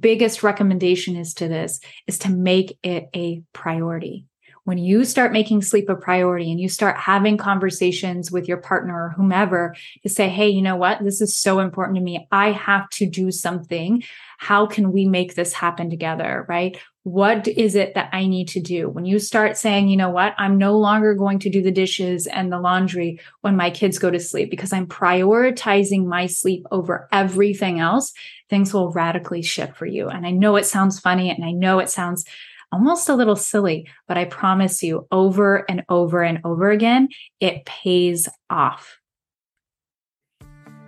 biggest 0.00 0.42
recommendation 0.42 1.14
is 1.14 1.34
to 1.34 1.46
this 1.46 1.80
is 2.06 2.18
to 2.20 2.30
make 2.30 2.78
it 2.82 3.08
a 3.14 3.42
priority 3.52 4.26
when 4.64 4.78
you 4.78 5.04
start 5.04 5.32
making 5.32 5.62
sleep 5.62 5.88
a 5.88 5.94
priority 5.94 6.50
and 6.50 6.58
you 6.58 6.68
start 6.68 6.96
having 6.96 7.36
conversations 7.36 8.30
with 8.32 8.48
your 8.48 8.56
partner 8.56 9.06
or 9.06 9.10
whomever 9.10 9.74
to 10.02 10.08
say, 10.08 10.28
Hey, 10.28 10.48
you 10.48 10.62
know 10.62 10.76
what? 10.76 11.04
This 11.04 11.20
is 11.20 11.36
so 11.36 11.60
important 11.60 11.96
to 11.96 12.02
me. 12.02 12.26
I 12.32 12.50
have 12.52 12.88
to 12.90 13.06
do 13.06 13.30
something. 13.30 14.02
How 14.38 14.66
can 14.66 14.92
we 14.92 15.06
make 15.06 15.34
this 15.34 15.52
happen 15.52 15.90
together? 15.90 16.46
Right? 16.48 16.78
What 17.02 17.46
is 17.46 17.74
it 17.74 17.94
that 17.94 18.08
I 18.14 18.26
need 18.26 18.48
to 18.48 18.60
do? 18.60 18.88
When 18.88 19.04
you 19.04 19.18
start 19.18 19.58
saying, 19.58 19.88
you 19.88 19.96
know 19.98 20.08
what? 20.08 20.34
I'm 20.38 20.56
no 20.56 20.78
longer 20.78 21.14
going 21.14 21.38
to 21.40 21.50
do 21.50 21.62
the 21.62 21.70
dishes 21.70 22.26
and 22.26 22.50
the 22.50 22.58
laundry 22.58 23.20
when 23.42 23.56
my 23.56 23.68
kids 23.68 23.98
go 23.98 24.10
to 24.10 24.18
sleep 24.18 24.50
because 24.50 24.72
I'm 24.72 24.86
prioritizing 24.86 26.06
my 26.06 26.26
sleep 26.26 26.64
over 26.70 27.06
everything 27.12 27.78
else, 27.78 28.14
things 28.48 28.72
will 28.72 28.90
radically 28.90 29.42
shift 29.42 29.76
for 29.76 29.84
you. 29.84 30.08
And 30.08 30.26
I 30.26 30.30
know 30.30 30.56
it 30.56 30.64
sounds 30.64 30.98
funny 30.98 31.28
and 31.28 31.44
I 31.44 31.50
know 31.50 31.78
it 31.78 31.90
sounds 31.90 32.24
almost 32.72 33.08
a 33.08 33.14
little 33.14 33.36
silly, 33.36 33.88
but 34.08 34.18
I 34.18 34.24
promise 34.24 34.82
you 34.82 35.06
over 35.10 35.64
and 35.68 35.84
over 35.88 36.22
and 36.22 36.40
over 36.44 36.70
again, 36.70 37.08
it 37.40 37.64
pays 37.64 38.28
off. 38.50 38.98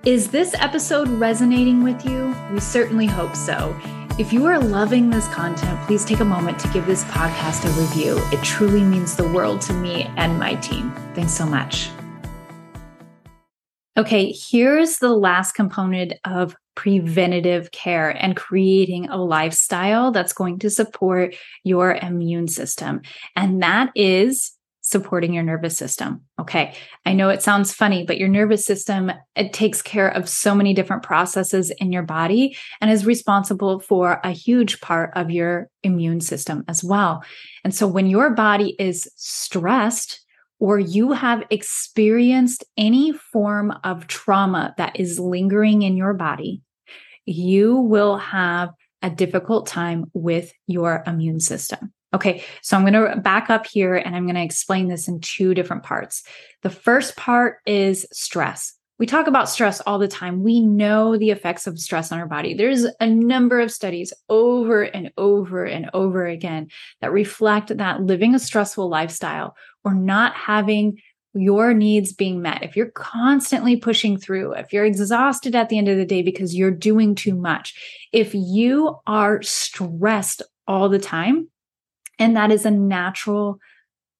Is 0.04 0.28
this 0.28 0.54
episode 0.54 1.09
resonating 1.09 1.83
with 1.83 2.04
you? 2.04 2.35
We 2.52 2.61
certainly 2.61 3.06
hope 3.06 3.35
so. 3.35 3.76
If 4.18 4.33
you 4.33 4.47
are 4.47 4.59
loving 4.59 5.11
this 5.11 5.28
content, 5.28 5.78
please 5.87 6.04
take 6.04 6.21
a 6.21 6.25
moment 6.25 6.59
to 6.61 6.68
give 6.68 6.87
this 6.87 7.04
podcast 7.04 7.64
a 7.64 7.80
review. 7.80 8.18
It 8.33 8.42
truly 8.42 8.83
means 8.83 9.16
the 9.16 9.28
world 9.28 9.61
to 9.62 9.73
me 9.73 10.04
and 10.16 10.38
my 10.38 10.54
team. 10.54 10.92
Thanks 11.14 11.33
so 11.33 11.45
much. 11.45 11.90
Okay, 13.98 14.32
here's 14.32 14.98
the 14.98 15.14
last 15.14 15.52
component 15.52 16.12
of 16.24 16.54
preventative 16.74 17.70
care 17.70 18.10
and 18.10 18.36
creating 18.36 19.08
a 19.08 19.16
lifestyle 19.16 20.12
that's 20.12 20.34
going 20.34 20.58
to 20.58 20.68
support 20.68 21.34
your 21.64 21.94
immune 21.94 22.46
system. 22.46 23.00
And 23.34 23.62
that 23.62 23.90
is 23.94 24.52
supporting 24.82 25.32
your 25.32 25.42
nervous 25.42 25.76
system. 25.76 26.20
Okay. 26.38 26.74
I 27.04 27.12
know 27.12 27.28
it 27.28 27.42
sounds 27.42 27.72
funny, 27.72 28.04
but 28.04 28.18
your 28.18 28.28
nervous 28.28 28.64
system, 28.64 29.10
it 29.34 29.52
takes 29.52 29.82
care 29.82 30.08
of 30.08 30.28
so 30.28 30.54
many 30.54 30.74
different 30.74 31.02
processes 31.02 31.72
in 31.78 31.90
your 31.90 32.04
body 32.04 32.56
and 32.80 32.88
is 32.88 33.04
responsible 33.04 33.80
for 33.80 34.20
a 34.22 34.30
huge 34.30 34.80
part 34.80 35.10
of 35.16 35.30
your 35.30 35.70
immune 35.82 36.20
system 36.20 36.62
as 36.68 36.84
well. 36.84 37.24
And 37.64 37.74
so 37.74 37.88
when 37.88 38.06
your 38.06 38.30
body 38.30 38.76
is 38.78 39.10
stressed, 39.16 40.24
or 40.58 40.78
you 40.78 41.12
have 41.12 41.44
experienced 41.50 42.64
any 42.76 43.12
form 43.12 43.72
of 43.84 44.06
trauma 44.06 44.75
that 44.78 44.98
is 44.98 45.20
lingering 45.20 45.82
in 45.82 45.96
your 45.96 46.14
body, 46.14 46.62
you 47.25 47.76
will 47.76 48.16
have 48.16 48.70
a 49.02 49.10
difficult 49.10 49.66
time 49.66 50.10
with 50.14 50.52
your 50.66 51.02
immune 51.06 51.40
system. 51.40 51.92
Okay, 52.14 52.44
so 52.62 52.76
I'm 52.76 52.82
going 52.82 52.94
to 52.94 53.20
back 53.20 53.50
up 53.50 53.66
here 53.66 53.94
and 53.94 54.16
I'm 54.16 54.25
going 54.25 54.36
to 54.36 54.42
explain 54.42 54.88
this 54.88 55.08
in 55.08 55.20
two 55.20 55.54
different 55.54 55.82
parts. 55.82 56.22
The 56.62 56.70
first 56.70 57.16
part 57.16 57.58
is 57.66 58.06
stress. 58.12 58.75
We 58.98 59.06
talk 59.06 59.26
about 59.26 59.50
stress 59.50 59.80
all 59.80 59.98
the 59.98 60.08
time. 60.08 60.42
We 60.42 60.60
know 60.60 61.18
the 61.18 61.30
effects 61.30 61.66
of 61.66 61.78
stress 61.78 62.12
on 62.12 62.18
our 62.18 62.26
body. 62.26 62.54
There's 62.54 62.86
a 62.98 63.06
number 63.06 63.60
of 63.60 63.70
studies 63.70 64.12
over 64.30 64.84
and 64.84 65.10
over 65.18 65.64
and 65.64 65.90
over 65.92 66.26
again 66.26 66.68
that 67.00 67.12
reflect 67.12 67.76
that 67.76 68.02
living 68.02 68.34
a 68.34 68.38
stressful 68.38 68.88
lifestyle 68.88 69.54
or 69.84 69.92
not 69.92 70.34
having 70.34 70.98
your 71.38 71.74
needs 71.74 72.12
being 72.12 72.40
met, 72.40 72.62
if 72.62 72.76
you're 72.76 72.90
constantly 72.90 73.76
pushing 73.76 74.16
through, 74.16 74.52
if 74.52 74.72
you're 74.72 74.84
exhausted 74.84 75.54
at 75.54 75.68
the 75.68 75.78
end 75.78 75.88
of 75.88 75.96
the 75.96 76.06
day 76.06 76.22
because 76.22 76.54
you're 76.54 76.70
doing 76.70 77.14
too 77.14 77.34
much, 77.34 77.74
if 78.12 78.34
you 78.34 78.96
are 79.06 79.42
stressed 79.42 80.42
all 80.66 80.88
the 80.88 80.98
time, 80.98 81.48
and 82.18 82.36
that 82.36 82.50
is 82.50 82.64
a 82.64 82.70
natural 82.70 83.58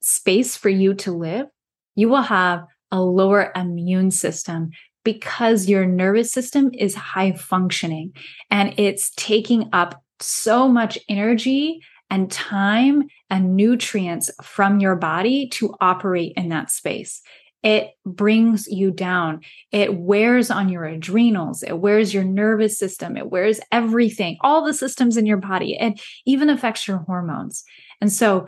space 0.01 0.57
for 0.57 0.69
you 0.69 0.95
to 0.95 1.13
live, 1.13 1.47
you 1.95 2.09
will 2.09 2.23
have 2.23 2.67
a 2.91 3.01
lower 3.01 3.53
immune 3.55 4.11
system 4.11 4.71
because 5.05 5.69
your 5.69 5.87
nervous 5.87 6.33
system 6.33 6.71
is 6.75 6.95
high 6.95 7.33
functioning 7.33 8.13
and 8.51 8.75
it's 8.77 9.13
taking 9.17 9.69
up 9.73 10.03
so 10.21 10.69
much 10.69 10.99
energy 11.09 11.81
and 12.11 12.31
time 12.31 13.05
and 13.31 13.57
nutrients 13.57 14.31
from 14.43 14.81
your 14.81 14.97
body 14.97 15.49
to 15.49 15.75
operate 15.81 16.33
in 16.37 16.49
that 16.49 16.71
space. 16.71 17.23
it 17.63 17.91
brings 18.05 18.69
you 18.69 18.93
down. 18.93 19.41
It 19.73 19.97
wears 19.97 20.53
on 20.53 20.69
your 20.69 20.85
adrenals. 20.85 21.65
It 21.65 21.81
wears 21.81 22.15
your 22.15 22.23
nervous 22.23 22.79
system. 22.79 23.17
It 23.17 23.31
wears 23.31 23.59
everything, 23.73 24.37
all 24.41 24.65
the 24.65 24.73
systems 24.73 25.17
in 25.17 25.27
your 25.27 25.39
body. 25.39 25.77
It 25.81 26.01
even 26.27 26.49
affects 26.49 26.87
your 26.87 26.99
hormones. 26.99 27.65
And 28.01 28.13
so, 28.13 28.47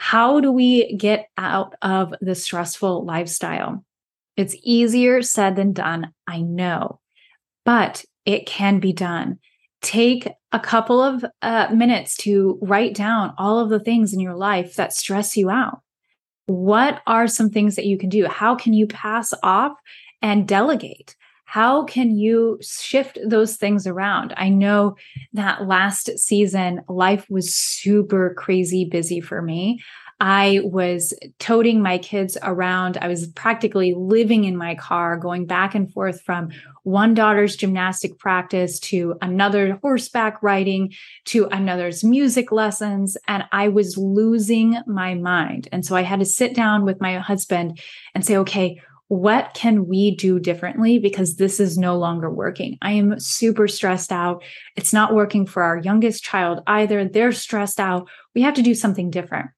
how 0.00 0.40
do 0.40 0.50
we 0.50 0.96
get 0.96 1.28
out 1.36 1.74
of 1.82 2.14
the 2.20 2.34
stressful 2.34 3.04
lifestyle? 3.04 3.84
It's 4.36 4.56
easier 4.62 5.22
said 5.22 5.56
than 5.56 5.72
done. 5.72 6.12
I 6.26 6.40
know, 6.40 7.00
but 7.64 8.04
it 8.24 8.46
can 8.46 8.80
be 8.80 8.92
done. 8.92 9.38
Take 9.82 10.28
a 10.52 10.60
couple 10.60 11.02
of 11.02 11.24
uh, 11.42 11.68
minutes 11.74 12.16
to 12.18 12.58
write 12.62 12.94
down 12.94 13.34
all 13.38 13.58
of 13.58 13.70
the 13.70 13.80
things 13.80 14.12
in 14.12 14.20
your 14.20 14.36
life 14.36 14.76
that 14.76 14.92
stress 14.92 15.36
you 15.36 15.50
out 15.50 15.82
what 16.50 17.00
are 17.06 17.28
some 17.28 17.48
things 17.48 17.76
that 17.76 17.86
you 17.86 17.96
can 17.96 18.08
do? 18.08 18.26
How 18.26 18.56
can 18.56 18.72
you 18.72 18.86
pass 18.86 19.32
off 19.42 19.72
and 20.20 20.48
delegate? 20.48 21.14
How 21.50 21.82
can 21.82 22.16
you 22.16 22.60
shift 22.62 23.18
those 23.26 23.56
things 23.56 23.84
around? 23.84 24.32
I 24.36 24.50
know 24.50 24.94
that 25.32 25.66
last 25.66 26.16
season, 26.16 26.82
life 26.88 27.26
was 27.28 27.52
super 27.52 28.34
crazy 28.38 28.84
busy 28.84 29.20
for 29.20 29.42
me. 29.42 29.82
I 30.20 30.60
was 30.62 31.12
toting 31.40 31.82
my 31.82 31.98
kids 31.98 32.38
around. 32.40 32.98
I 33.00 33.08
was 33.08 33.26
practically 33.26 33.94
living 33.96 34.44
in 34.44 34.56
my 34.56 34.76
car, 34.76 35.16
going 35.16 35.46
back 35.46 35.74
and 35.74 35.92
forth 35.92 36.22
from 36.22 36.50
one 36.84 37.14
daughter's 37.14 37.56
gymnastic 37.56 38.16
practice 38.20 38.78
to 38.80 39.16
another 39.20 39.76
horseback 39.82 40.40
riding 40.44 40.92
to 41.24 41.46
another's 41.46 42.04
music 42.04 42.52
lessons. 42.52 43.16
And 43.26 43.42
I 43.50 43.66
was 43.66 43.98
losing 43.98 44.78
my 44.86 45.14
mind. 45.14 45.68
And 45.72 45.84
so 45.84 45.96
I 45.96 46.02
had 46.02 46.20
to 46.20 46.26
sit 46.26 46.54
down 46.54 46.84
with 46.84 47.00
my 47.00 47.18
husband 47.18 47.80
and 48.14 48.24
say, 48.24 48.36
okay, 48.36 48.80
what 49.10 49.54
can 49.54 49.88
we 49.88 50.14
do 50.14 50.38
differently? 50.38 51.00
Because 51.00 51.34
this 51.34 51.58
is 51.58 51.76
no 51.76 51.98
longer 51.98 52.30
working. 52.30 52.78
I 52.80 52.92
am 52.92 53.18
super 53.18 53.66
stressed 53.66 54.12
out. 54.12 54.44
It's 54.76 54.92
not 54.92 55.12
working 55.12 55.46
for 55.46 55.64
our 55.64 55.78
youngest 55.78 56.22
child 56.22 56.60
either. 56.68 57.04
They're 57.04 57.32
stressed 57.32 57.80
out. 57.80 58.08
We 58.36 58.42
have 58.42 58.54
to 58.54 58.62
do 58.62 58.72
something 58.72 59.10
different. 59.10 59.50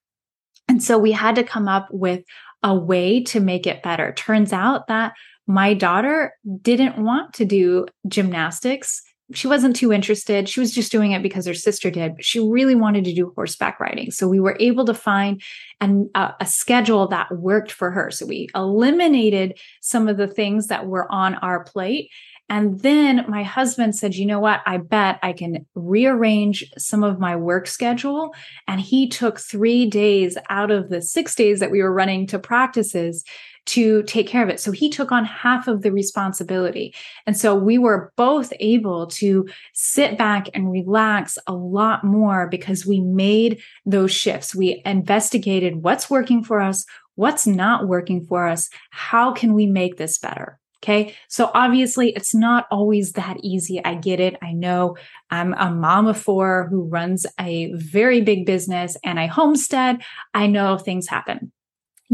And 0.67 0.81
so 0.81 0.97
we 0.97 1.11
had 1.11 1.35
to 1.35 1.43
come 1.43 1.67
up 1.67 1.87
with 1.91 2.23
a 2.63 2.73
way 2.73 3.21
to 3.25 3.39
make 3.39 3.67
it 3.67 3.83
better. 3.83 4.11
Turns 4.13 4.53
out 4.53 4.87
that 4.87 5.13
my 5.45 5.75
daughter 5.75 6.33
didn't 6.63 6.97
want 6.97 7.35
to 7.35 7.45
do 7.45 7.85
gymnastics. 8.07 9.03
She 9.33 9.47
wasn't 9.47 9.75
too 9.75 9.91
interested. 9.91 10.47
She 10.47 10.59
was 10.59 10.73
just 10.73 10.91
doing 10.91 11.11
it 11.11 11.23
because 11.23 11.45
her 11.45 11.53
sister 11.53 11.89
did. 11.89 12.15
But 12.15 12.25
she 12.25 12.39
really 12.39 12.75
wanted 12.75 13.05
to 13.05 13.13
do 13.13 13.31
horseback 13.35 13.79
riding. 13.79 14.11
So 14.11 14.27
we 14.27 14.39
were 14.39 14.57
able 14.59 14.85
to 14.85 14.93
find 14.93 15.41
an, 15.81 16.09
a, 16.15 16.33
a 16.41 16.45
schedule 16.45 17.07
that 17.07 17.31
worked 17.31 17.71
for 17.71 17.91
her. 17.91 18.11
So 18.11 18.25
we 18.25 18.49
eliminated 18.55 19.59
some 19.81 20.07
of 20.07 20.17
the 20.17 20.27
things 20.27 20.67
that 20.67 20.87
were 20.87 21.11
on 21.11 21.35
our 21.35 21.63
plate 21.63 22.09
and 22.49 22.81
then 22.81 23.25
my 23.27 23.43
husband 23.43 23.95
said, 23.95 24.15
you 24.15 24.25
know 24.25 24.39
what? 24.39 24.61
I 24.65 24.77
bet 24.77 25.17
I 25.23 25.33
can 25.33 25.65
rearrange 25.75 26.63
some 26.77 27.03
of 27.03 27.19
my 27.19 27.35
work 27.35 27.67
schedule. 27.67 28.35
And 28.67 28.81
he 28.81 29.07
took 29.07 29.39
three 29.39 29.85
days 29.89 30.37
out 30.49 30.69
of 30.69 30.89
the 30.89 31.01
six 31.01 31.35
days 31.35 31.59
that 31.61 31.71
we 31.71 31.81
were 31.81 31.93
running 31.93 32.27
to 32.27 32.39
practices 32.39 33.23
to 33.65 34.03
take 34.03 34.27
care 34.27 34.43
of 34.43 34.49
it. 34.49 34.59
So 34.59 34.71
he 34.71 34.89
took 34.89 35.11
on 35.11 35.25
half 35.25 35.67
of 35.67 35.81
the 35.81 35.91
responsibility. 35.91 36.93
And 37.25 37.37
so 37.37 37.55
we 37.55 37.77
were 37.77 38.11
both 38.15 38.51
able 38.59 39.07
to 39.07 39.47
sit 39.73 40.17
back 40.17 40.49
and 40.53 40.71
relax 40.71 41.37
a 41.47 41.53
lot 41.53 42.03
more 42.03 42.47
because 42.47 42.85
we 42.85 42.99
made 42.99 43.61
those 43.85 44.11
shifts. 44.11 44.53
We 44.53 44.81
investigated 44.85 45.83
what's 45.83 46.09
working 46.09 46.43
for 46.43 46.59
us, 46.59 46.85
what's 47.15 47.47
not 47.47 47.87
working 47.87 48.25
for 48.25 48.47
us. 48.47 48.69
How 48.91 49.31
can 49.31 49.53
we 49.53 49.65
make 49.65 49.97
this 49.97 50.17
better? 50.17 50.59
Okay. 50.83 51.15
So 51.29 51.49
obviously 51.53 52.09
it's 52.09 52.35
not 52.35 52.65
always 52.69 53.13
that 53.13 53.37
easy. 53.41 53.83
I 53.85 53.95
get 53.95 54.19
it. 54.19 54.35
I 54.41 54.51
know 54.51 54.97
I'm 55.29 55.53
a 55.53 55.71
mom 55.71 56.07
of 56.07 56.17
four 56.17 56.67
who 56.69 56.83
runs 56.83 57.25
a 57.39 57.71
very 57.75 58.19
big 58.19 58.45
business 58.45 58.97
and 59.01 59.17
I 59.17 59.27
homestead. 59.27 60.03
I 60.33 60.47
know 60.47 60.77
things 60.77 61.07
happen. 61.07 61.53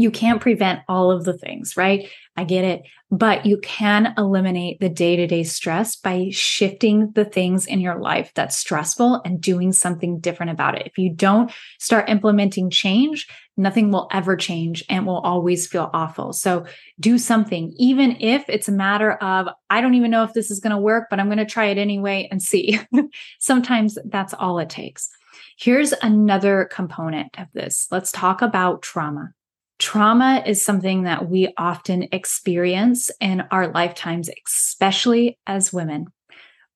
You 0.00 0.10
can't 0.10 0.40
prevent 0.40 0.80
all 0.88 1.10
of 1.10 1.24
the 1.24 1.36
things, 1.36 1.76
right? 1.76 2.08
I 2.36 2.44
get 2.44 2.64
it. 2.64 2.82
But 3.10 3.44
you 3.44 3.58
can 3.58 4.14
eliminate 4.16 4.80
the 4.80 4.88
day 4.88 5.16
to 5.16 5.26
day 5.26 5.42
stress 5.42 5.94
by 5.96 6.28
shifting 6.32 7.12
the 7.12 7.24
things 7.24 7.66
in 7.66 7.80
your 7.80 8.00
life 8.00 8.32
that's 8.34 8.56
stressful 8.56 9.20
and 9.24 9.40
doing 9.40 9.72
something 9.72 10.18
different 10.20 10.52
about 10.52 10.78
it. 10.78 10.86
If 10.86 10.96
you 10.96 11.12
don't 11.12 11.52
start 11.78 12.08
implementing 12.08 12.70
change, 12.70 13.26
nothing 13.58 13.90
will 13.90 14.08
ever 14.10 14.36
change 14.36 14.82
and 14.88 15.06
will 15.06 15.18
always 15.18 15.66
feel 15.66 15.90
awful. 15.92 16.32
So 16.32 16.64
do 16.98 17.18
something, 17.18 17.74
even 17.76 18.16
if 18.20 18.44
it's 18.48 18.68
a 18.68 18.72
matter 18.72 19.12
of, 19.14 19.48
I 19.68 19.82
don't 19.82 19.94
even 19.94 20.10
know 20.10 20.24
if 20.24 20.32
this 20.32 20.50
is 20.50 20.60
going 20.60 20.74
to 20.74 20.78
work, 20.78 21.08
but 21.10 21.20
I'm 21.20 21.28
going 21.28 21.38
to 21.38 21.44
try 21.44 21.66
it 21.66 21.78
anyway 21.78 22.26
and 22.30 22.42
see. 22.42 22.80
Sometimes 23.38 23.98
that's 24.06 24.32
all 24.32 24.58
it 24.60 24.70
takes. 24.70 25.10
Here's 25.58 25.92
another 26.00 26.70
component 26.72 27.38
of 27.38 27.48
this. 27.52 27.86
Let's 27.90 28.12
talk 28.12 28.40
about 28.40 28.80
trauma. 28.80 29.34
Trauma 29.80 30.42
is 30.46 30.62
something 30.62 31.04
that 31.04 31.28
we 31.28 31.52
often 31.56 32.06
experience 32.12 33.10
in 33.18 33.40
our 33.50 33.72
lifetimes, 33.72 34.28
especially 34.46 35.38
as 35.46 35.72
women. 35.72 36.06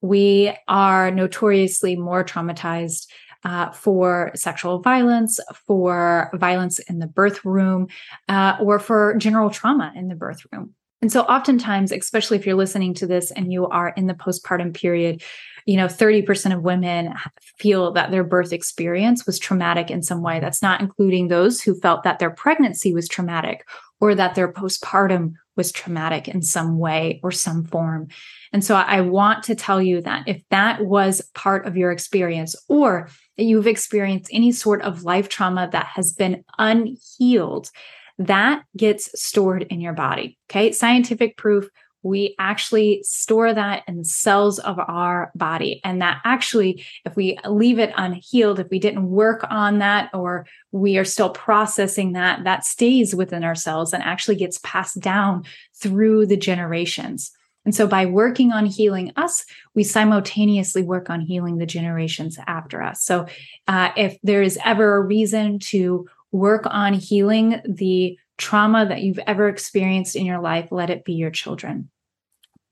We 0.00 0.56
are 0.68 1.10
notoriously 1.10 1.96
more 1.96 2.24
traumatized 2.24 3.06
uh, 3.44 3.70
for 3.72 4.32
sexual 4.34 4.80
violence, 4.80 5.38
for 5.66 6.30
violence 6.32 6.78
in 6.78 6.98
the 6.98 7.06
birth 7.06 7.44
room, 7.44 7.88
uh, 8.28 8.56
or 8.58 8.78
for 8.78 9.14
general 9.16 9.50
trauma 9.50 9.92
in 9.94 10.08
the 10.08 10.14
birth 10.14 10.40
room. 10.50 10.74
And 11.02 11.12
so, 11.12 11.20
oftentimes, 11.24 11.92
especially 11.92 12.38
if 12.38 12.46
you're 12.46 12.54
listening 12.54 12.94
to 12.94 13.06
this 13.06 13.30
and 13.30 13.52
you 13.52 13.66
are 13.66 13.90
in 13.90 14.06
the 14.06 14.14
postpartum 14.14 14.72
period, 14.72 15.22
you 15.66 15.76
know, 15.76 15.86
30% 15.86 16.54
of 16.54 16.62
women 16.62 17.14
feel 17.58 17.92
that 17.92 18.10
their 18.10 18.24
birth 18.24 18.52
experience 18.52 19.24
was 19.24 19.38
traumatic 19.38 19.90
in 19.90 20.02
some 20.02 20.22
way. 20.22 20.40
That's 20.40 20.62
not 20.62 20.80
including 20.80 21.28
those 21.28 21.60
who 21.60 21.74
felt 21.74 22.02
that 22.02 22.18
their 22.18 22.30
pregnancy 22.30 22.92
was 22.92 23.08
traumatic 23.08 23.66
or 24.00 24.14
that 24.14 24.34
their 24.34 24.52
postpartum 24.52 25.34
was 25.56 25.72
traumatic 25.72 26.28
in 26.28 26.42
some 26.42 26.78
way 26.78 27.20
or 27.22 27.30
some 27.30 27.64
form. 27.64 28.08
And 28.52 28.64
so 28.64 28.74
I 28.74 29.00
want 29.00 29.44
to 29.44 29.54
tell 29.54 29.80
you 29.80 30.02
that 30.02 30.28
if 30.28 30.42
that 30.50 30.84
was 30.84 31.22
part 31.34 31.66
of 31.66 31.76
your 31.76 31.92
experience 31.92 32.56
or 32.68 33.08
that 33.36 33.44
you've 33.44 33.66
experienced 33.66 34.30
any 34.32 34.52
sort 34.52 34.82
of 34.82 35.04
life 35.04 35.28
trauma 35.28 35.68
that 35.72 35.86
has 35.86 36.12
been 36.12 36.44
unhealed, 36.58 37.70
that 38.18 38.64
gets 38.76 39.10
stored 39.20 39.62
in 39.70 39.80
your 39.80 39.92
body. 39.92 40.38
Okay. 40.50 40.72
Scientific 40.72 41.36
proof. 41.36 41.68
We 42.04 42.36
actually 42.38 43.02
store 43.02 43.52
that 43.52 43.82
in 43.88 43.96
the 43.96 44.04
cells 44.04 44.60
of 44.60 44.78
our 44.78 45.32
body. 45.34 45.80
And 45.82 46.00
that 46.02 46.20
actually, 46.24 46.84
if 47.04 47.16
we 47.16 47.38
leave 47.48 47.80
it 47.80 47.92
unhealed, 47.96 48.60
if 48.60 48.68
we 48.70 48.78
didn't 48.78 49.10
work 49.10 49.44
on 49.50 49.78
that 49.78 50.10
or 50.14 50.46
we 50.70 50.98
are 50.98 51.04
still 51.04 51.30
processing 51.30 52.12
that, 52.12 52.44
that 52.44 52.64
stays 52.64 53.14
within 53.14 53.42
our 53.42 53.56
cells 53.56 53.92
and 53.92 54.02
actually 54.02 54.36
gets 54.36 54.60
passed 54.62 55.00
down 55.00 55.44
through 55.74 56.26
the 56.26 56.36
generations. 56.36 57.32
And 57.64 57.74
so 57.74 57.86
by 57.86 58.06
working 58.06 58.52
on 58.52 58.66
healing 58.66 59.12
us, 59.16 59.44
we 59.74 59.84
simultaneously 59.84 60.82
work 60.82 61.08
on 61.08 61.20
healing 61.20 61.56
the 61.56 61.66
generations 61.66 62.38
after 62.46 62.82
us. 62.82 63.02
So 63.02 63.26
uh, 63.66 63.90
if 63.96 64.18
there 64.22 64.42
is 64.42 64.58
ever 64.64 64.96
a 64.96 65.00
reason 65.00 65.58
to 65.60 66.06
work 66.30 66.64
on 66.66 66.92
healing 66.92 67.62
the 67.66 68.18
trauma 68.36 68.86
that 68.86 69.02
you've 69.02 69.20
ever 69.20 69.48
experienced 69.48 70.16
in 70.16 70.26
your 70.26 70.40
life, 70.40 70.68
let 70.70 70.90
it 70.90 71.04
be 71.04 71.14
your 71.14 71.30
children. 71.30 71.88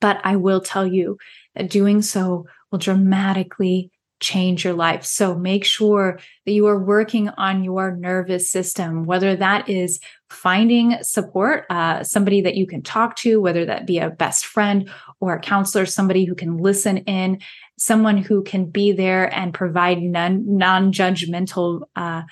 But 0.03 0.21
I 0.25 0.37
will 0.37 0.61
tell 0.61 0.87
you 0.87 1.17
that 1.55 1.71
doing 1.71 2.03
so 2.03 2.47
will 2.71 2.79
dramatically 2.79 3.91
change 4.21 4.65
your 4.65 4.75
life. 4.75 5.05
So 5.05 5.35
make 5.35 5.65
sure 5.65 6.19
that 6.47 6.53
you 6.53 6.67
are 6.67 6.79
working 6.79 7.29
on 7.31 7.65
your 7.65 7.97
nervous 7.97 8.51
system, 8.51 9.05
whether 9.05 9.35
that 9.37 9.69
is 9.69 10.01
finding 10.31 10.97
support, 11.03 11.67
uh, 11.71 12.05
somebody 12.05 12.41
that 12.43 12.57
you 12.57 12.67
can 12.67 12.83
talk 12.83 13.17
to, 13.17 13.41
whether 13.41 13.65
that 13.65 13.87
be 13.87 13.99
a 13.99 14.11
best 14.11 14.47
friend 14.47 14.89
or 15.21 15.35
a 15.35 15.41
counselor, 15.41 15.87
somebody 15.87 16.25
who 16.25 16.35
can 16.35 16.57
listen 16.57 16.99
in, 16.99 17.41
someone 17.79 18.17
who 18.17 18.43
can 18.43 18.67
be 18.67 18.93
there 18.93 19.33
and 19.35 19.55
provide 19.55 20.01
non 20.03 20.93
judgmental 20.93 21.83
uh, 21.97 22.23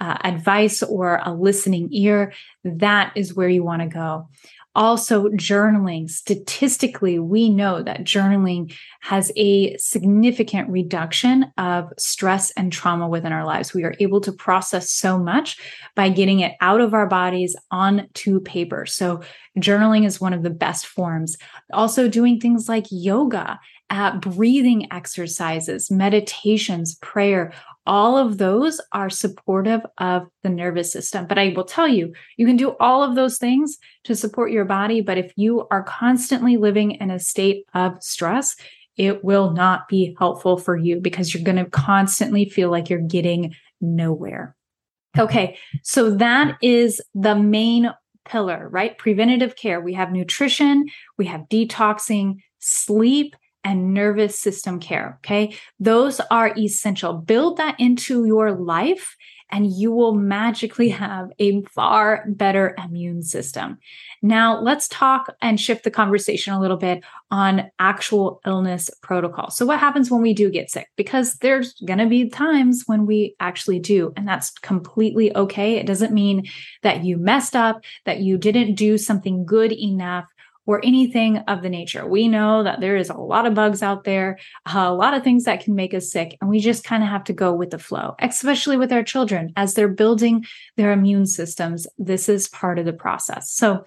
uh, 0.00 0.16
advice 0.24 0.82
or 0.82 1.20
a 1.24 1.32
listening 1.32 1.88
ear, 1.92 2.32
that 2.64 3.12
is 3.14 3.34
where 3.34 3.48
you 3.48 3.62
want 3.62 3.82
to 3.82 3.88
go. 3.88 4.28
Also, 4.76 5.28
journaling. 5.30 6.08
Statistically, 6.08 7.18
we 7.18 7.50
know 7.50 7.82
that 7.82 8.04
journaling 8.04 8.72
has 9.00 9.32
a 9.36 9.76
significant 9.78 10.70
reduction 10.70 11.46
of 11.58 11.92
stress 11.98 12.52
and 12.52 12.72
trauma 12.72 13.08
within 13.08 13.32
our 13.32 13.44
lives. 13.44 13.74
We 13.74 13.82
are 13.82 13.96
able 13.98 14.20
to 14.20 14.32
process 14.32 14.88
so 14.88 15.18
much 15.18 15.58
by 15.96 16.08
getting 16.08 16.38
it 16.40 16.52
out 16.60 16.80
of 16.80 16.94
our 16.94 17.08
bodies 17.08 17.56
onto 17.72 18.38
paper. 18.40 18.86
So, 18.86 19.22
journaling 19.58 20.06
is 20.06 20.20
one 20.20 20.32
of 20.32 20.44
the 20.44 20.50
best 20.50 20.86
forms. 20.86 21.36
Also, 21.72 22.08
doing 22.08 22.38
things 22.38 22.68
like 22.68 22.86
yoga, 22.92 23.58
uh, 23.90 24.18
breathing 24.18 24.86
exercises, 24.92 25.90
meditations, 25.90 26.94
prayer, 27.02 27.52
All 27.86 28.18
of 28.18 28.38
those 28.38 28.80
are 28.92 29.10
supportive 29.10 29.80
of 29.98 30.28
the 30.42 30.48
nervous 30.48 30.92
system. 30.92 31.26
But 31.26 31.38
I 31.38 31.52
will 31.56 31.64
tell 31.64 31.88
you, 31.88 32.12
you 32.36 32.46
can 32.46 32.56
do 32.56 32.76
all 32.78 33.02
of 33.02 33.14
those 33.14 33.38
things 33.38 33.78
to 34.04 34.14
support 34.14 34.52
your 34.52 34.64
body. 34.64 35.00
But 35.00 35.18
if 35.18 35.32
you 35.36 35.66
are 35.70 35.82
constantly 35.82 36.56
living 36.56 36.92
in 36.92 37.10
a 37.10 37.18
state 37.18 37.64
of 37.74 38.02
stress, 38.02 38.56
it 38.96 39.24
will 39.24 39.52
not 39.52 39.88
be 39.88 40.14
helpful 40.18 40.58
for 40.58 40.76
you 40.76 41.00
because 41.00 41.32
you're 41.32 41.42
going 41.42 41.56
to 41.56 41.70
constantly 41.70 42.48
feel 42.48 42.70
like 42.70 42.90
you're 42.90 43.00
getting 43.00 43.54
nowhere. 43.80 44.54
Okay, 45.18 45.56
so 45.82 46.10
that 46.16 46.56
is 46.62 47.00
the 47.14 47.34
main 47.34 47.90
pillar, 48.24 48.68
right? 48.68 48.96
Preventative 48.98 49.56
care. 49.56 49.80
We 49.80 49.94
have 49.94 50.12
nutrition, 50.12 50.86
we 51.18 51.26
have 51.26 51.48
detoxing, 51.50 52.36
sleep, 52.58 53.34
and 53.64 53.94
nervous 53.94 54.38
system 54.38 54.80
care. 54.80 55.18
Okay. 55.24 55.56
Those 55.78 56.20
are 56.30 56.54
essential. 56.56 57.14
Build 57.14 57.58
that 57.58 57.78
into 57.78 58.24
your 58.24 58.52
life 58.52 59.16
and 59.52 59.70
you 59.70 59.90
will 59.92 60.14
magically 60.14 60.88
have 60.90 61.30
a 61.38 61.62
far 61.62 62.24
better 62.28 62.74
immune 62.82 63.22
system. 63.22 63.78
Now, 64.22 64.60
let's 64.60 64.88
talk 64.88 65.34
and 65.40 65.60
shift 65.60 65.84
the 65.84 65.90
conversation 65.90 66.52
a 66.52 66.60
little 66.60 66.76
bit 66.76 67.02
on 67.30 67.70
actual 67.78 68.40
illness 68.46 68.90
protocol. 69.02 69.50
So, 69.50 69.66
what 69.66 69.80
happens 69.80 70.10
when 70.10 70.22
we 70.22 70.34
do 70.34 70.50
get 70.50 70.70
sick? 70.70 70.88
Because 70.96 71.34
there's 71.36 71.74
going 71.84 71.98
to 71.98 72.06
be 72.06 72.28
times 72.28 72.84
when 72.86 73.06
we 73.06 73.34
actually 73.40 73.78
do, 73.78 74.12
and 74.16 74.28
that's 74.28 74.50
completely 74.50 75.34
okay. 75.36 75.76
It 75.76 75.86
doesn't 75.86 76.12
mean 76.12 76.46
that 76.82 77.04
you 77.04 77.16
messed 77.16 77.56
up, 77.56 77.82
that 78.04 78.20
you 78.20 78.38
didn't 78.38 78.74
do 78.74 78.98
something 78.98 79.44
good 79.44 79.72
enough 79.72 80.26
or 80.66 80.80
anything 80.84 81.38
of 81.38 81.62
the 81.62 81.68
nature. 81.68 82.06
We 82.06 82.28
know 82.28 82.62
that 82.62 82.80
there 82.80 82.96
is 82.96 83.10
a 83.10 83.14
lot 83.14 83.46
of 83.46 83.54
bugs 83.54 83.82
out 83.82 84.04
there, 84.04 84.38
a 84.66 84.92
lot 84.92 85.14
of 85.14 85.24
things 85.24 85.44
that 85.44 85.64
can 85.64 85.74
make 85.74 85.94
us 85.94 86.10
sick, 86.10 86.36
and 86.40 86.50
we 86.50 86.60
just 86.60 86.84
kind 86.84 87.02
of 87.02 87.08
have 87.08 87.24
to 87.24 87.32
go 87.32 87.52
with 87.52 87.70
the 87.70 87.78
flow, 87.78 88.14
especially 88.20 88.76
with 88.76 88.92
our 88.92 89.02
children 89.02 89.52
as 89.56 89.74
they're 89.74 89.88
building 89.88 90.44
their 90.76 90.92
immune 90.92 91.26
systems. 91.26 91.86
This 91.98 92.28
is 92.28 92.48
part 92.48 92.78
of 92.78 92.84
the 92.84 92.92
process. 92.92 93.50
So, 93.50 93.84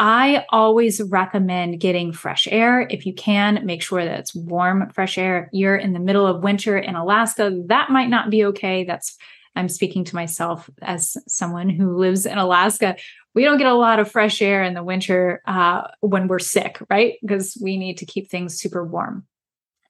I 0.00 0.44
always 0.50 1.00
recommend 1.00 1.78
getting 1.78 2.12
fresh 2.12 2.48
air. 2.50 2.80
If 2.90 3.06
you 3.06 3.14
can, 3.14 3.64
make 3.64 3.80
sure 3.80 4.04
that 4.04 4.18
it's 4.18 4.34
warm, 4.34 4.90
fresh 4.90 5.16
air. 5.18 5.44
If 5.44 5.48
You're 5.52 5.76
in 5.76 5.92
the 5.92 6.00
middle 6.00 6.26
of 6.26 6.42
winter 6.42 6.76
in 6.76 6.96
Alaska. 6.96 7.56
That 7.66 7.90
might 7.90 8.08
not 8.08 8.28
be 8.28 8.44
okay. 8.46 8.82
That's 8.82 9.16
I'm 9.56 9.68
speaking 9.68 10.04
to 10.04 10.14
myself 10.14 10.68
as 10.82 11.16
someone 11.28 11.68
who 11.68 11.96
lives 11.96 12.26
in 12.26 12.38
Alaska 12.38 12.96
we 13.34 13.44
don't 13.44 13.58
get 13.58 13.66
a 13.66 13.74
lot 13.74 13.98
of 13.98 14.10
fresh 14.10 14.40
air 14.40 14.62
in 14.62 14.74
the 14.74 14.82
winter 14.82 15.42
uh, 15.46 15.88
when 16.00 16.28
we're 16.28 16.38
sick, 16.38 16.78
right? 16.88 17.14
Because 17.20 17.58
we 17.60 17.76
need 17.76 17.98
to 17.98 18.06
keep 18.06 18.30
things 18.30 18.58
super 18.58 18.84
warm. 18.84 19.26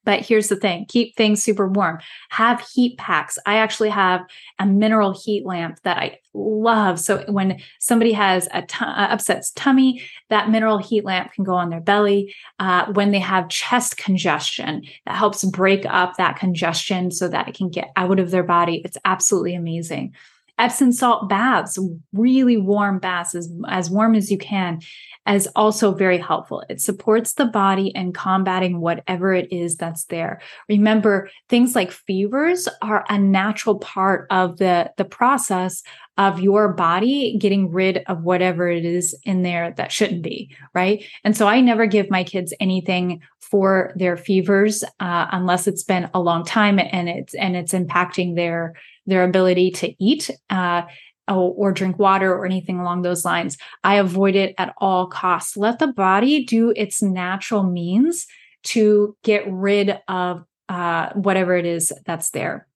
But 0.04 0.20
here's 0.20 0.48
the 0.48 0.56
thing 0.56 0.86
keep 0.88 1.16
things 1.16 1.42
super 1.42 1.66
warm. 1.68 1.98
Have 2.30 2.60
heat 2.74 2.98
packs. 2.98 3.38
I 3.46 3.56
actually 3.56 3.88
have 3.90 4.22
a 4.58 4.66
mineral 4.66 5.12
heat 5.12 5.46
lamp 5.46 5.80
that 5.82 5.98
I 5.98 6.18
love. 6.34 7.00
So 7.00 7.24
when 7.28 7.60
somebody 7.80 8.12
has 8.12 8.48
a 8.52 8.62
t- 8.62 8.84
uh, 8.84 9.08
upsets 9.08 9.50
tummy, 9.52 10.02
that 10.28 10.50
mineral 10.50 10.78
heat 10.78 11.04
lamp 11.04 11.32
can 11.32 11.44
go 11.44 11.54
on 11.54 11.70
their 11.70 11.80
belly. 11.80 12.34
Uh, 12.58 12.92
when 12.92 13.10
they 13.12 13.18
have 13.18 13.48
chest 13.48 13.96
congestion, 13.96 14.82
that 15.06 15.16
helps 15.16 15.44
break 15.44 15.86
up 15.86 16.16
that 16.16 16.38
congestion 16.38 17.10
so 17.10 17.28
that 17.28 17.48
it 17.48 17.54
can 17.54 17.70
get 17.70 17.90
out 17.96 18.20
of 18.20 18.30
their 18.30 18.44
body. 18.44 18.82
It's 18.84 18.98
absolutely 19.04 19.54
amazing. 19.54 20.14
Epsom 20.58 20.92
salt 20.92 21.28
baths, 21.28 21.78
really 22.12 22.56
warm 22.56 22.98
baths, 22.98 23.34
as, 23.34 23.52
as 23.68 23.90
warm 23.90 24.14
as 24.14 24.30
you 24.30 24.38
can, 24.38 24.80
is 25.28 25.48
also 25.56 25.92
very 25.92 26.18
helpful. 26.18 26.62
It 26.68 26.80
supports 26.80 27.34
the 27.34 27.46
body 27.46 27.88
in 27.88 28.12
combating 28.12 28.80
whatever 28.80 29.32
it 29.32 29.52
is 29.52 29.76
that's 29.76 30.04
there. 30.04 30.40
Remember, 30.68 31.30
things 31.48 31.74
like 31.74 31.90
fevers 31.90 32.68
are 32.82 33.04
a 33.08 33.18
natural 33.18 33.78
part 33.78 34.26
of 34.30 34.58
the, 34.58 34.92
the 34.96 35.04
process 35.04 35.82
of 36.16 36.40
your 36.40 36.72
body 36.72 37.36
getting 37.38 37.70
rid 37.70 38.04
of 38.06 38.22
whatever 38.22 38.68
it 38.68 38.84
is 38.84 39.18
in 39.24 39.42
there 39.42 39.72
that 39.76 39.90
shouldn't 39.90 40.22
be, 40.22 40.54
right? 40.72 41.04
And 41.24 41.36
so 41.36 41.48
I 41.48 41.60
never 41.60 41.86
give 41.86 42.10
my 42.10 42.22
kids 42.22 42.54
anything 42.60 43.20
for 43.40 43.92
their 43.96 44.16
fevers 44.16 44.84
uh, 45.00 45.26
unless 45.32 45.66
it's 45.66 45.82
been 45.82 46.08
a 46.14 46.20
long 46.20 46.44
time 46.44 46.78
and 46.78 47.08
it's 47.08 47.34
and 47.34 47.56
it's 47.56 47.72
impacting 47.72 48.36
their 48.36 48.74
their 49.06 49.24
ability 49.24 49.70
to 49.70 50.04
eat 50.04 50.30
uh, 50.50 50.82
or, 51.28 51.72
drink 51.72 51.98
water 51.98 52.32
or 52.34 52.44
anything 52.44 52.78
along 52.78 53.02
those 53.02 53.24
lines. 53.24 53.56
I 53.82 53.96
avoid 53.96 54.34
it 54.34 54.54
at 54.58 54.74
all 54.78 55.06
costs. 55.06 55.56
Let 55.56 55.78
the 55.78 55.86
body 55.86 56.44
do 56.44 56.72
its 56.76 57.02
natural 57.02 57.62
means 57.62 58.26
to 58.64 59.16
get 59.22 59.44
rid 59.50 59.98
of 60.08 60.44
uh, 60.68 61.10
whatever 61.14 61.56
it 61.56 61.66
is 61.66 61.92
that's 62.04 62.30
there. 62.30 62.66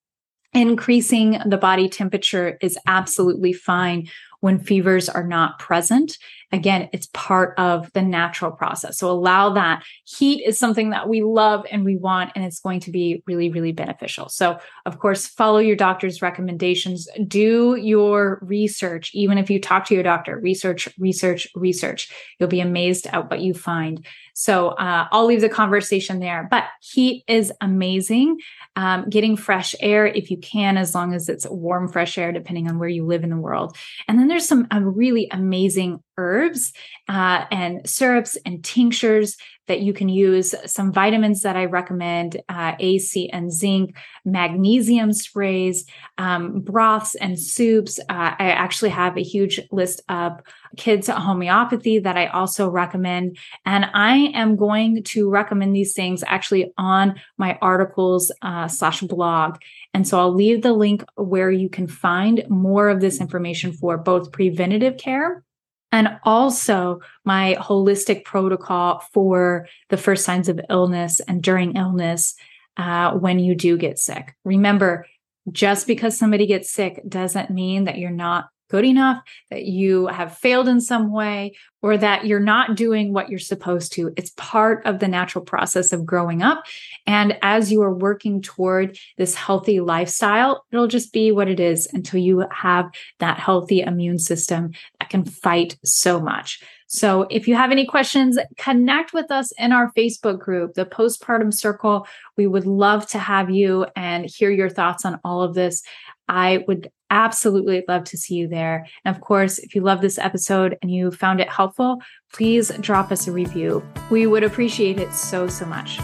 Increasing 0.55 1.39
the 1.45 1.59
body 1.59 1.89
temperature 1.89 2.59
is 2.63 2.79
absolutely 2.87 3.53
fine 3.53 4.09
when 4.41 4.59
fevers 4.59 5.09
are 5.09 5.27
not 5.27 5.59
present. 5.59 6.17
Again, 6.51 6.89
it's 6.93 7.09
part 7.13 7.59
of 7.59 7.93
the 7.93 8.03
natural 8.03 8.51
process. 8.51 8.99
So 8.99 9.11
allow 9.11 9.53
that. 9.55 9.85
Heat 10.05 10.43
is 10.47 10.59
something 10.59 10.91
that 10.91 11.09
we 11.09 11.23
love 11.23 11.67
and 11.71 11.85
we 11.85 11.97
want, 11.97 12.33
and 12.35 12.45
it's 12.45 12.61
going 12.61 12.81
to 12.81 12.91
be 12.91 13.23
really, 13.27 13.51
really 13.51 13.73
beneficial. 13.73 14.29
So, 14.29 14.59
of 14.87 14.99
course, 14.99 15.27
follow 15.27 15.59
your 15.59 15.77
doctor's 15.77 16.23
recommendations. 16.23 17.09
Do 17.27 17.77
your 17.77 18.39
research. 18.43 19.11
Even 19.15 19.37
if 19.37 19.51
you 19.51 19.61
talk 19.61 19.85
to 19.87 19.95
your 19.95 20.03
doctor, 20.03 20.39
research, 20.39 20.89
research, 20.99 21.47
research. 21.55 22.11
You'll 22.39 22.49
be 22.49 22.61
amazed 22.61 23.07
at 23.07 23.31
what 23.31 23.41
you 23.41 23.53
find. 23.55 24.07
So 24.35 24.69
uh, 24.69 25.09
I'll 25.11 25.27
leave 25.27 25.41
the 25.41 25.49
conversation 25.49 26.21
there. 26.21 26.47
But 26.49 26.65
heat 26.81 27.25
is 27.27 27.53
amazing. 27.61 28.39
Um, 28.77 29.09
getting 29.11 29.37
fresh 29.37 29.75
air 29.81 30.07
if 30.07 30.31
you 30.31 30.39
can, 30.39 30.77
as 30.77 30.95
long 30.95 31.13
as 31.13 31.29
it's 31.29 31.47
warm, 31.49 31.89
fresh 31.89 32.17
air, 32.17 32.31
depending 32.31 32.69
on 32.69 32.79
where 32.79 32.89
you 32.89 33.05
live 33.05 33.25
in 33.25 33.31
the 33.31 33.37
world. 33.37 33.77
And 34.07 34.19
then 34.19 34.29
there's 34.29 34.47
some 34.47 34.69
uh, 34.73 34.81
really 34.81 35.29
amazing 35.33 36.03
herbs 36.19 36.73
uh, 37.09 37.47
and 37.51 37.89
syrups 37.89 38.37
and 38.45 38.63
tinctures 38.63 39.39
that 39.69 39.81
you 39.81 39.93
can 39.93 40.09
use. 40.09 40.55
Some 40.67 40.93
vitamins 40.93 41.43
that 41.43 41.57
I 41.57 41.67
recommend 41.67 42.41
uh, 42.49 42.75
A, 42.81 42.99
C, 42.99 43.29
and 43.31 43.53
zinc, 43.53 43.97
magnesium 44.25 45.13
sprays, 45.13 45.85
um, 46.17 46.61
broths 46.61 47.15
and 47.15 47.39
soups. 47.39 47.99
Uh, 48.01 48.35
I 48.39 48.51
actually 48.51 48.91
have 48.91 49.17
a 49.17 49.23
huge 49.23 49.61
list 49.71 50.03
of 50.09 50.41
kids 50.77 51.09
homeopathy 51.09 51.99
that 52.01 52.17
I 52.17 52.27
also 52.27 52.69
recommend. 52.69 53.39
And 53.65 53.87
I 53.95 54.33
am 54.35 54.57
going 54.57 55.03
to 55.05 55.31
recommend 55.31 55.75
these 55.75 55.95
things 55.95 56.25
actually 56.27 56.73
on 56.77 57.21
my 57.37 57.59
articles 57.63 58.33
uh, 58.43 58.69
slash 58.69 59.01
blog. 59.03 59.59
And 59.95 60.07
so 60.07 60.19
I'll 60.19 60.35
leave 60.35 60.63
the 60.63 60.73
link 60.73 61.05
where 61.15 61.51
you 61.51 61.69
can 61.69 61.87
find 61.87 62.45
more 62.49 62.89
of 62.89 63.01
this 63.01 63.21
information 63.21 63.73
for 63.73 63.97
both 63.97 64.33
preventative 64.33 64.97
care 64.97 65.45
and 65.93 66.19
also 66.25 67.01
my 67.25 67.57
holistic 67.61 68.25
protocol 68.25 69.03
for 69.13 69.67
the 69.89 69.97
first 69.97 70.25
signs 70.25 70.49
of 70.49 70.61
illness 70.69 71.21
and 71.21 71.43
during 71.43 71.77
illness 71.77 72.35
uh, 72.77 73.13
when 73.13 73.39
you 73.39 73.55
do 73.55 73.77
get 73.77 73.99
sick. 73.99 74.35
Remember, 74.45 75.07
just 75.51 75.87
because 75.87 76.19
somebody 76.19 76.47
gets 76.47 76.71
sick 76.71 77.01
doesn't 77.09 77.51
mean 77.51 77.85
that 77.85 77.99
you're 77.99 78.11
not 78.11 78.49
good 78.71 78.85
enough, 78.85 79.23
that 79.51 79.65
you 79.65 80.07
have 80.09 80.37
failed 80.37 80.69
in 80.69 80.81
some 80.81 81.11
way, 81.11 81.55
or 81.81 81.97
that 81.97 82.27
you're 82.27 82.41
not 82.41 82.77
doing 82.77 83.13
what 83.13 83.29
you're 83.29 83.39
supposed 83.39 83.93
to. 83.93 84.13
It's 84.17 84.33
part 84.37 84.85
of 84.85 84.99
the 84.99 85.09
natural 85.09 85.45
process 85.45 85.93
of 85.93 86.05
growing 86.05 86.43
up. 86.43 86.65
And 87.07 87.39
as 87.41 87.73
you 87.73 87.83
are 87.83 87.95
working 87.95 88.43
toward 88.43 88.99
this 89.17 89.35
healthy 89.35 89.81
lifestyle, 89.81 90.65
it'll 90.73 90.89
just 90.89 91.13
be 91.13 91.33
what 91.33 91.49
it 91.49 91.61
is 91.61 91.89
until 91.93 92.21
you 92.21 92.45
have 92.51 92.91
that 93.21 93.39
healthy 93.39 93.81
immune 93.81 94.19
system 94.19 94.73
can 95.11 95.25
fight 95.25 95.77
so 95.85 96.21
much. 96.21 96.63
So 96.87 97.27
if 97.31 97.47
you 97.47 97.55
have 97.55 97.71
any 97.71 97.85
questions, 97.85 98.39
connect 98.57 99.13
with 99.13 99.31
us 99.31 99.53
in 99.59 99.73
our 99.73 99.93
Facebook 99.93 100.39
group, 100.39 100.75
the 100.75 100.87
Postpartum 100.87 101.53
Circle. 101.53 102.07
We 102.37 102.47
would 102.47 102.67
love 102.67 103.07
to 103.11 103.19
have 103.19 103.51
you 103.51 103.87
and 103.95 104.25
hear 104.25 104.51
your 104.51 104.71
thoughts 104.71 105.05
on 105.05 105.21
all 105.23 105.43
of 105.43 105.55
this. 105.55 105.83
I 106.29 106.65
would 106.67 106.91
absolutely 107.11 107.85
love 107.89 108.05
to 108.05 108.17
see 108.17 108.37
you 108.37 108.49
there. 108.49 108.87
And 109.05 109.15
of 109.15 109.21
course, 109.21 109.59
if 109.59 109.75
you 109.75 109.83
love 109.83 110.01
this 110.01 110.19
episode 110.19 110.79
and 110.81 110.91
you 110.91 111.11
found 111.11 111.41
it 111.41 111.49
helpful, 111.49 112.01
please 112.33 112.71
drop 112.81 113.13
us 113.13 113.27
a 113.27 113.33
review. 113.33 113.83
We 114.11 114.27
would 114.27 114.45
appreciate 114.45 114.99
it 114.99 115.13
so, 115.13 115.47
so 115.47 115.67
much. 115.67 115.99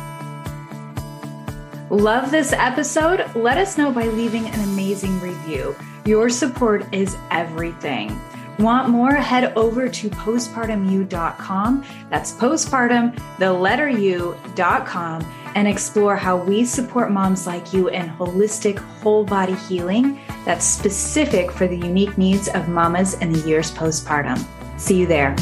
Love 1.91 2.31
this 2.31 2.53
episode? 2.53 3.25
Let 3.35 3.57
us 3.57 3.79
know 3.79 3.93
by 3.93 4.05
leaving 4.05 4.47
an 4.47 4.61
amazing 4.61 5.19
review. 5.21 5.77
Your 6.05 6.29
support 6.29 6.93
is 6.93 7.17
everything. 7.31 8.19
Want 8.59 8.89
more? 8.89 9.15
Head 9.15 9.53
over 9.57 9.89
to 9.89 10.11
postpartumu.com. 10.11 11.85
That's 12.11 12.33
postpartum, 12.33 13.19
the 13.39 13.53
letter 13.53 13.89
u.com, 13.89 15.35
and 15.55 15.69
explore 15.69 16.17
how 16.17 16.37
we 16.37 16.65
support 16.65 17.11
moms 17.11 17.47
like 17.47 17.73
you 17.73 17.89
in 17.89 18.09
holistic 18.09 18.79
whole 18.79 19.25
body 19.25 19.55
healing 19.55 20.21
that's 20.45 20.65
specific 20.65 21.51
for 21.51 21.67
the 21.67 21.77
unique 21.77 22.17
needs 22.19 22.49
of 22.49 22.69
mamas 22.69 23.15
in 23.15 23.33
the 23.33 23.41
years 23.49 23.73
postpartum. 23.73 24.45
See 24.79 24.99
you 24.99 25.07
there. 25.07 25.35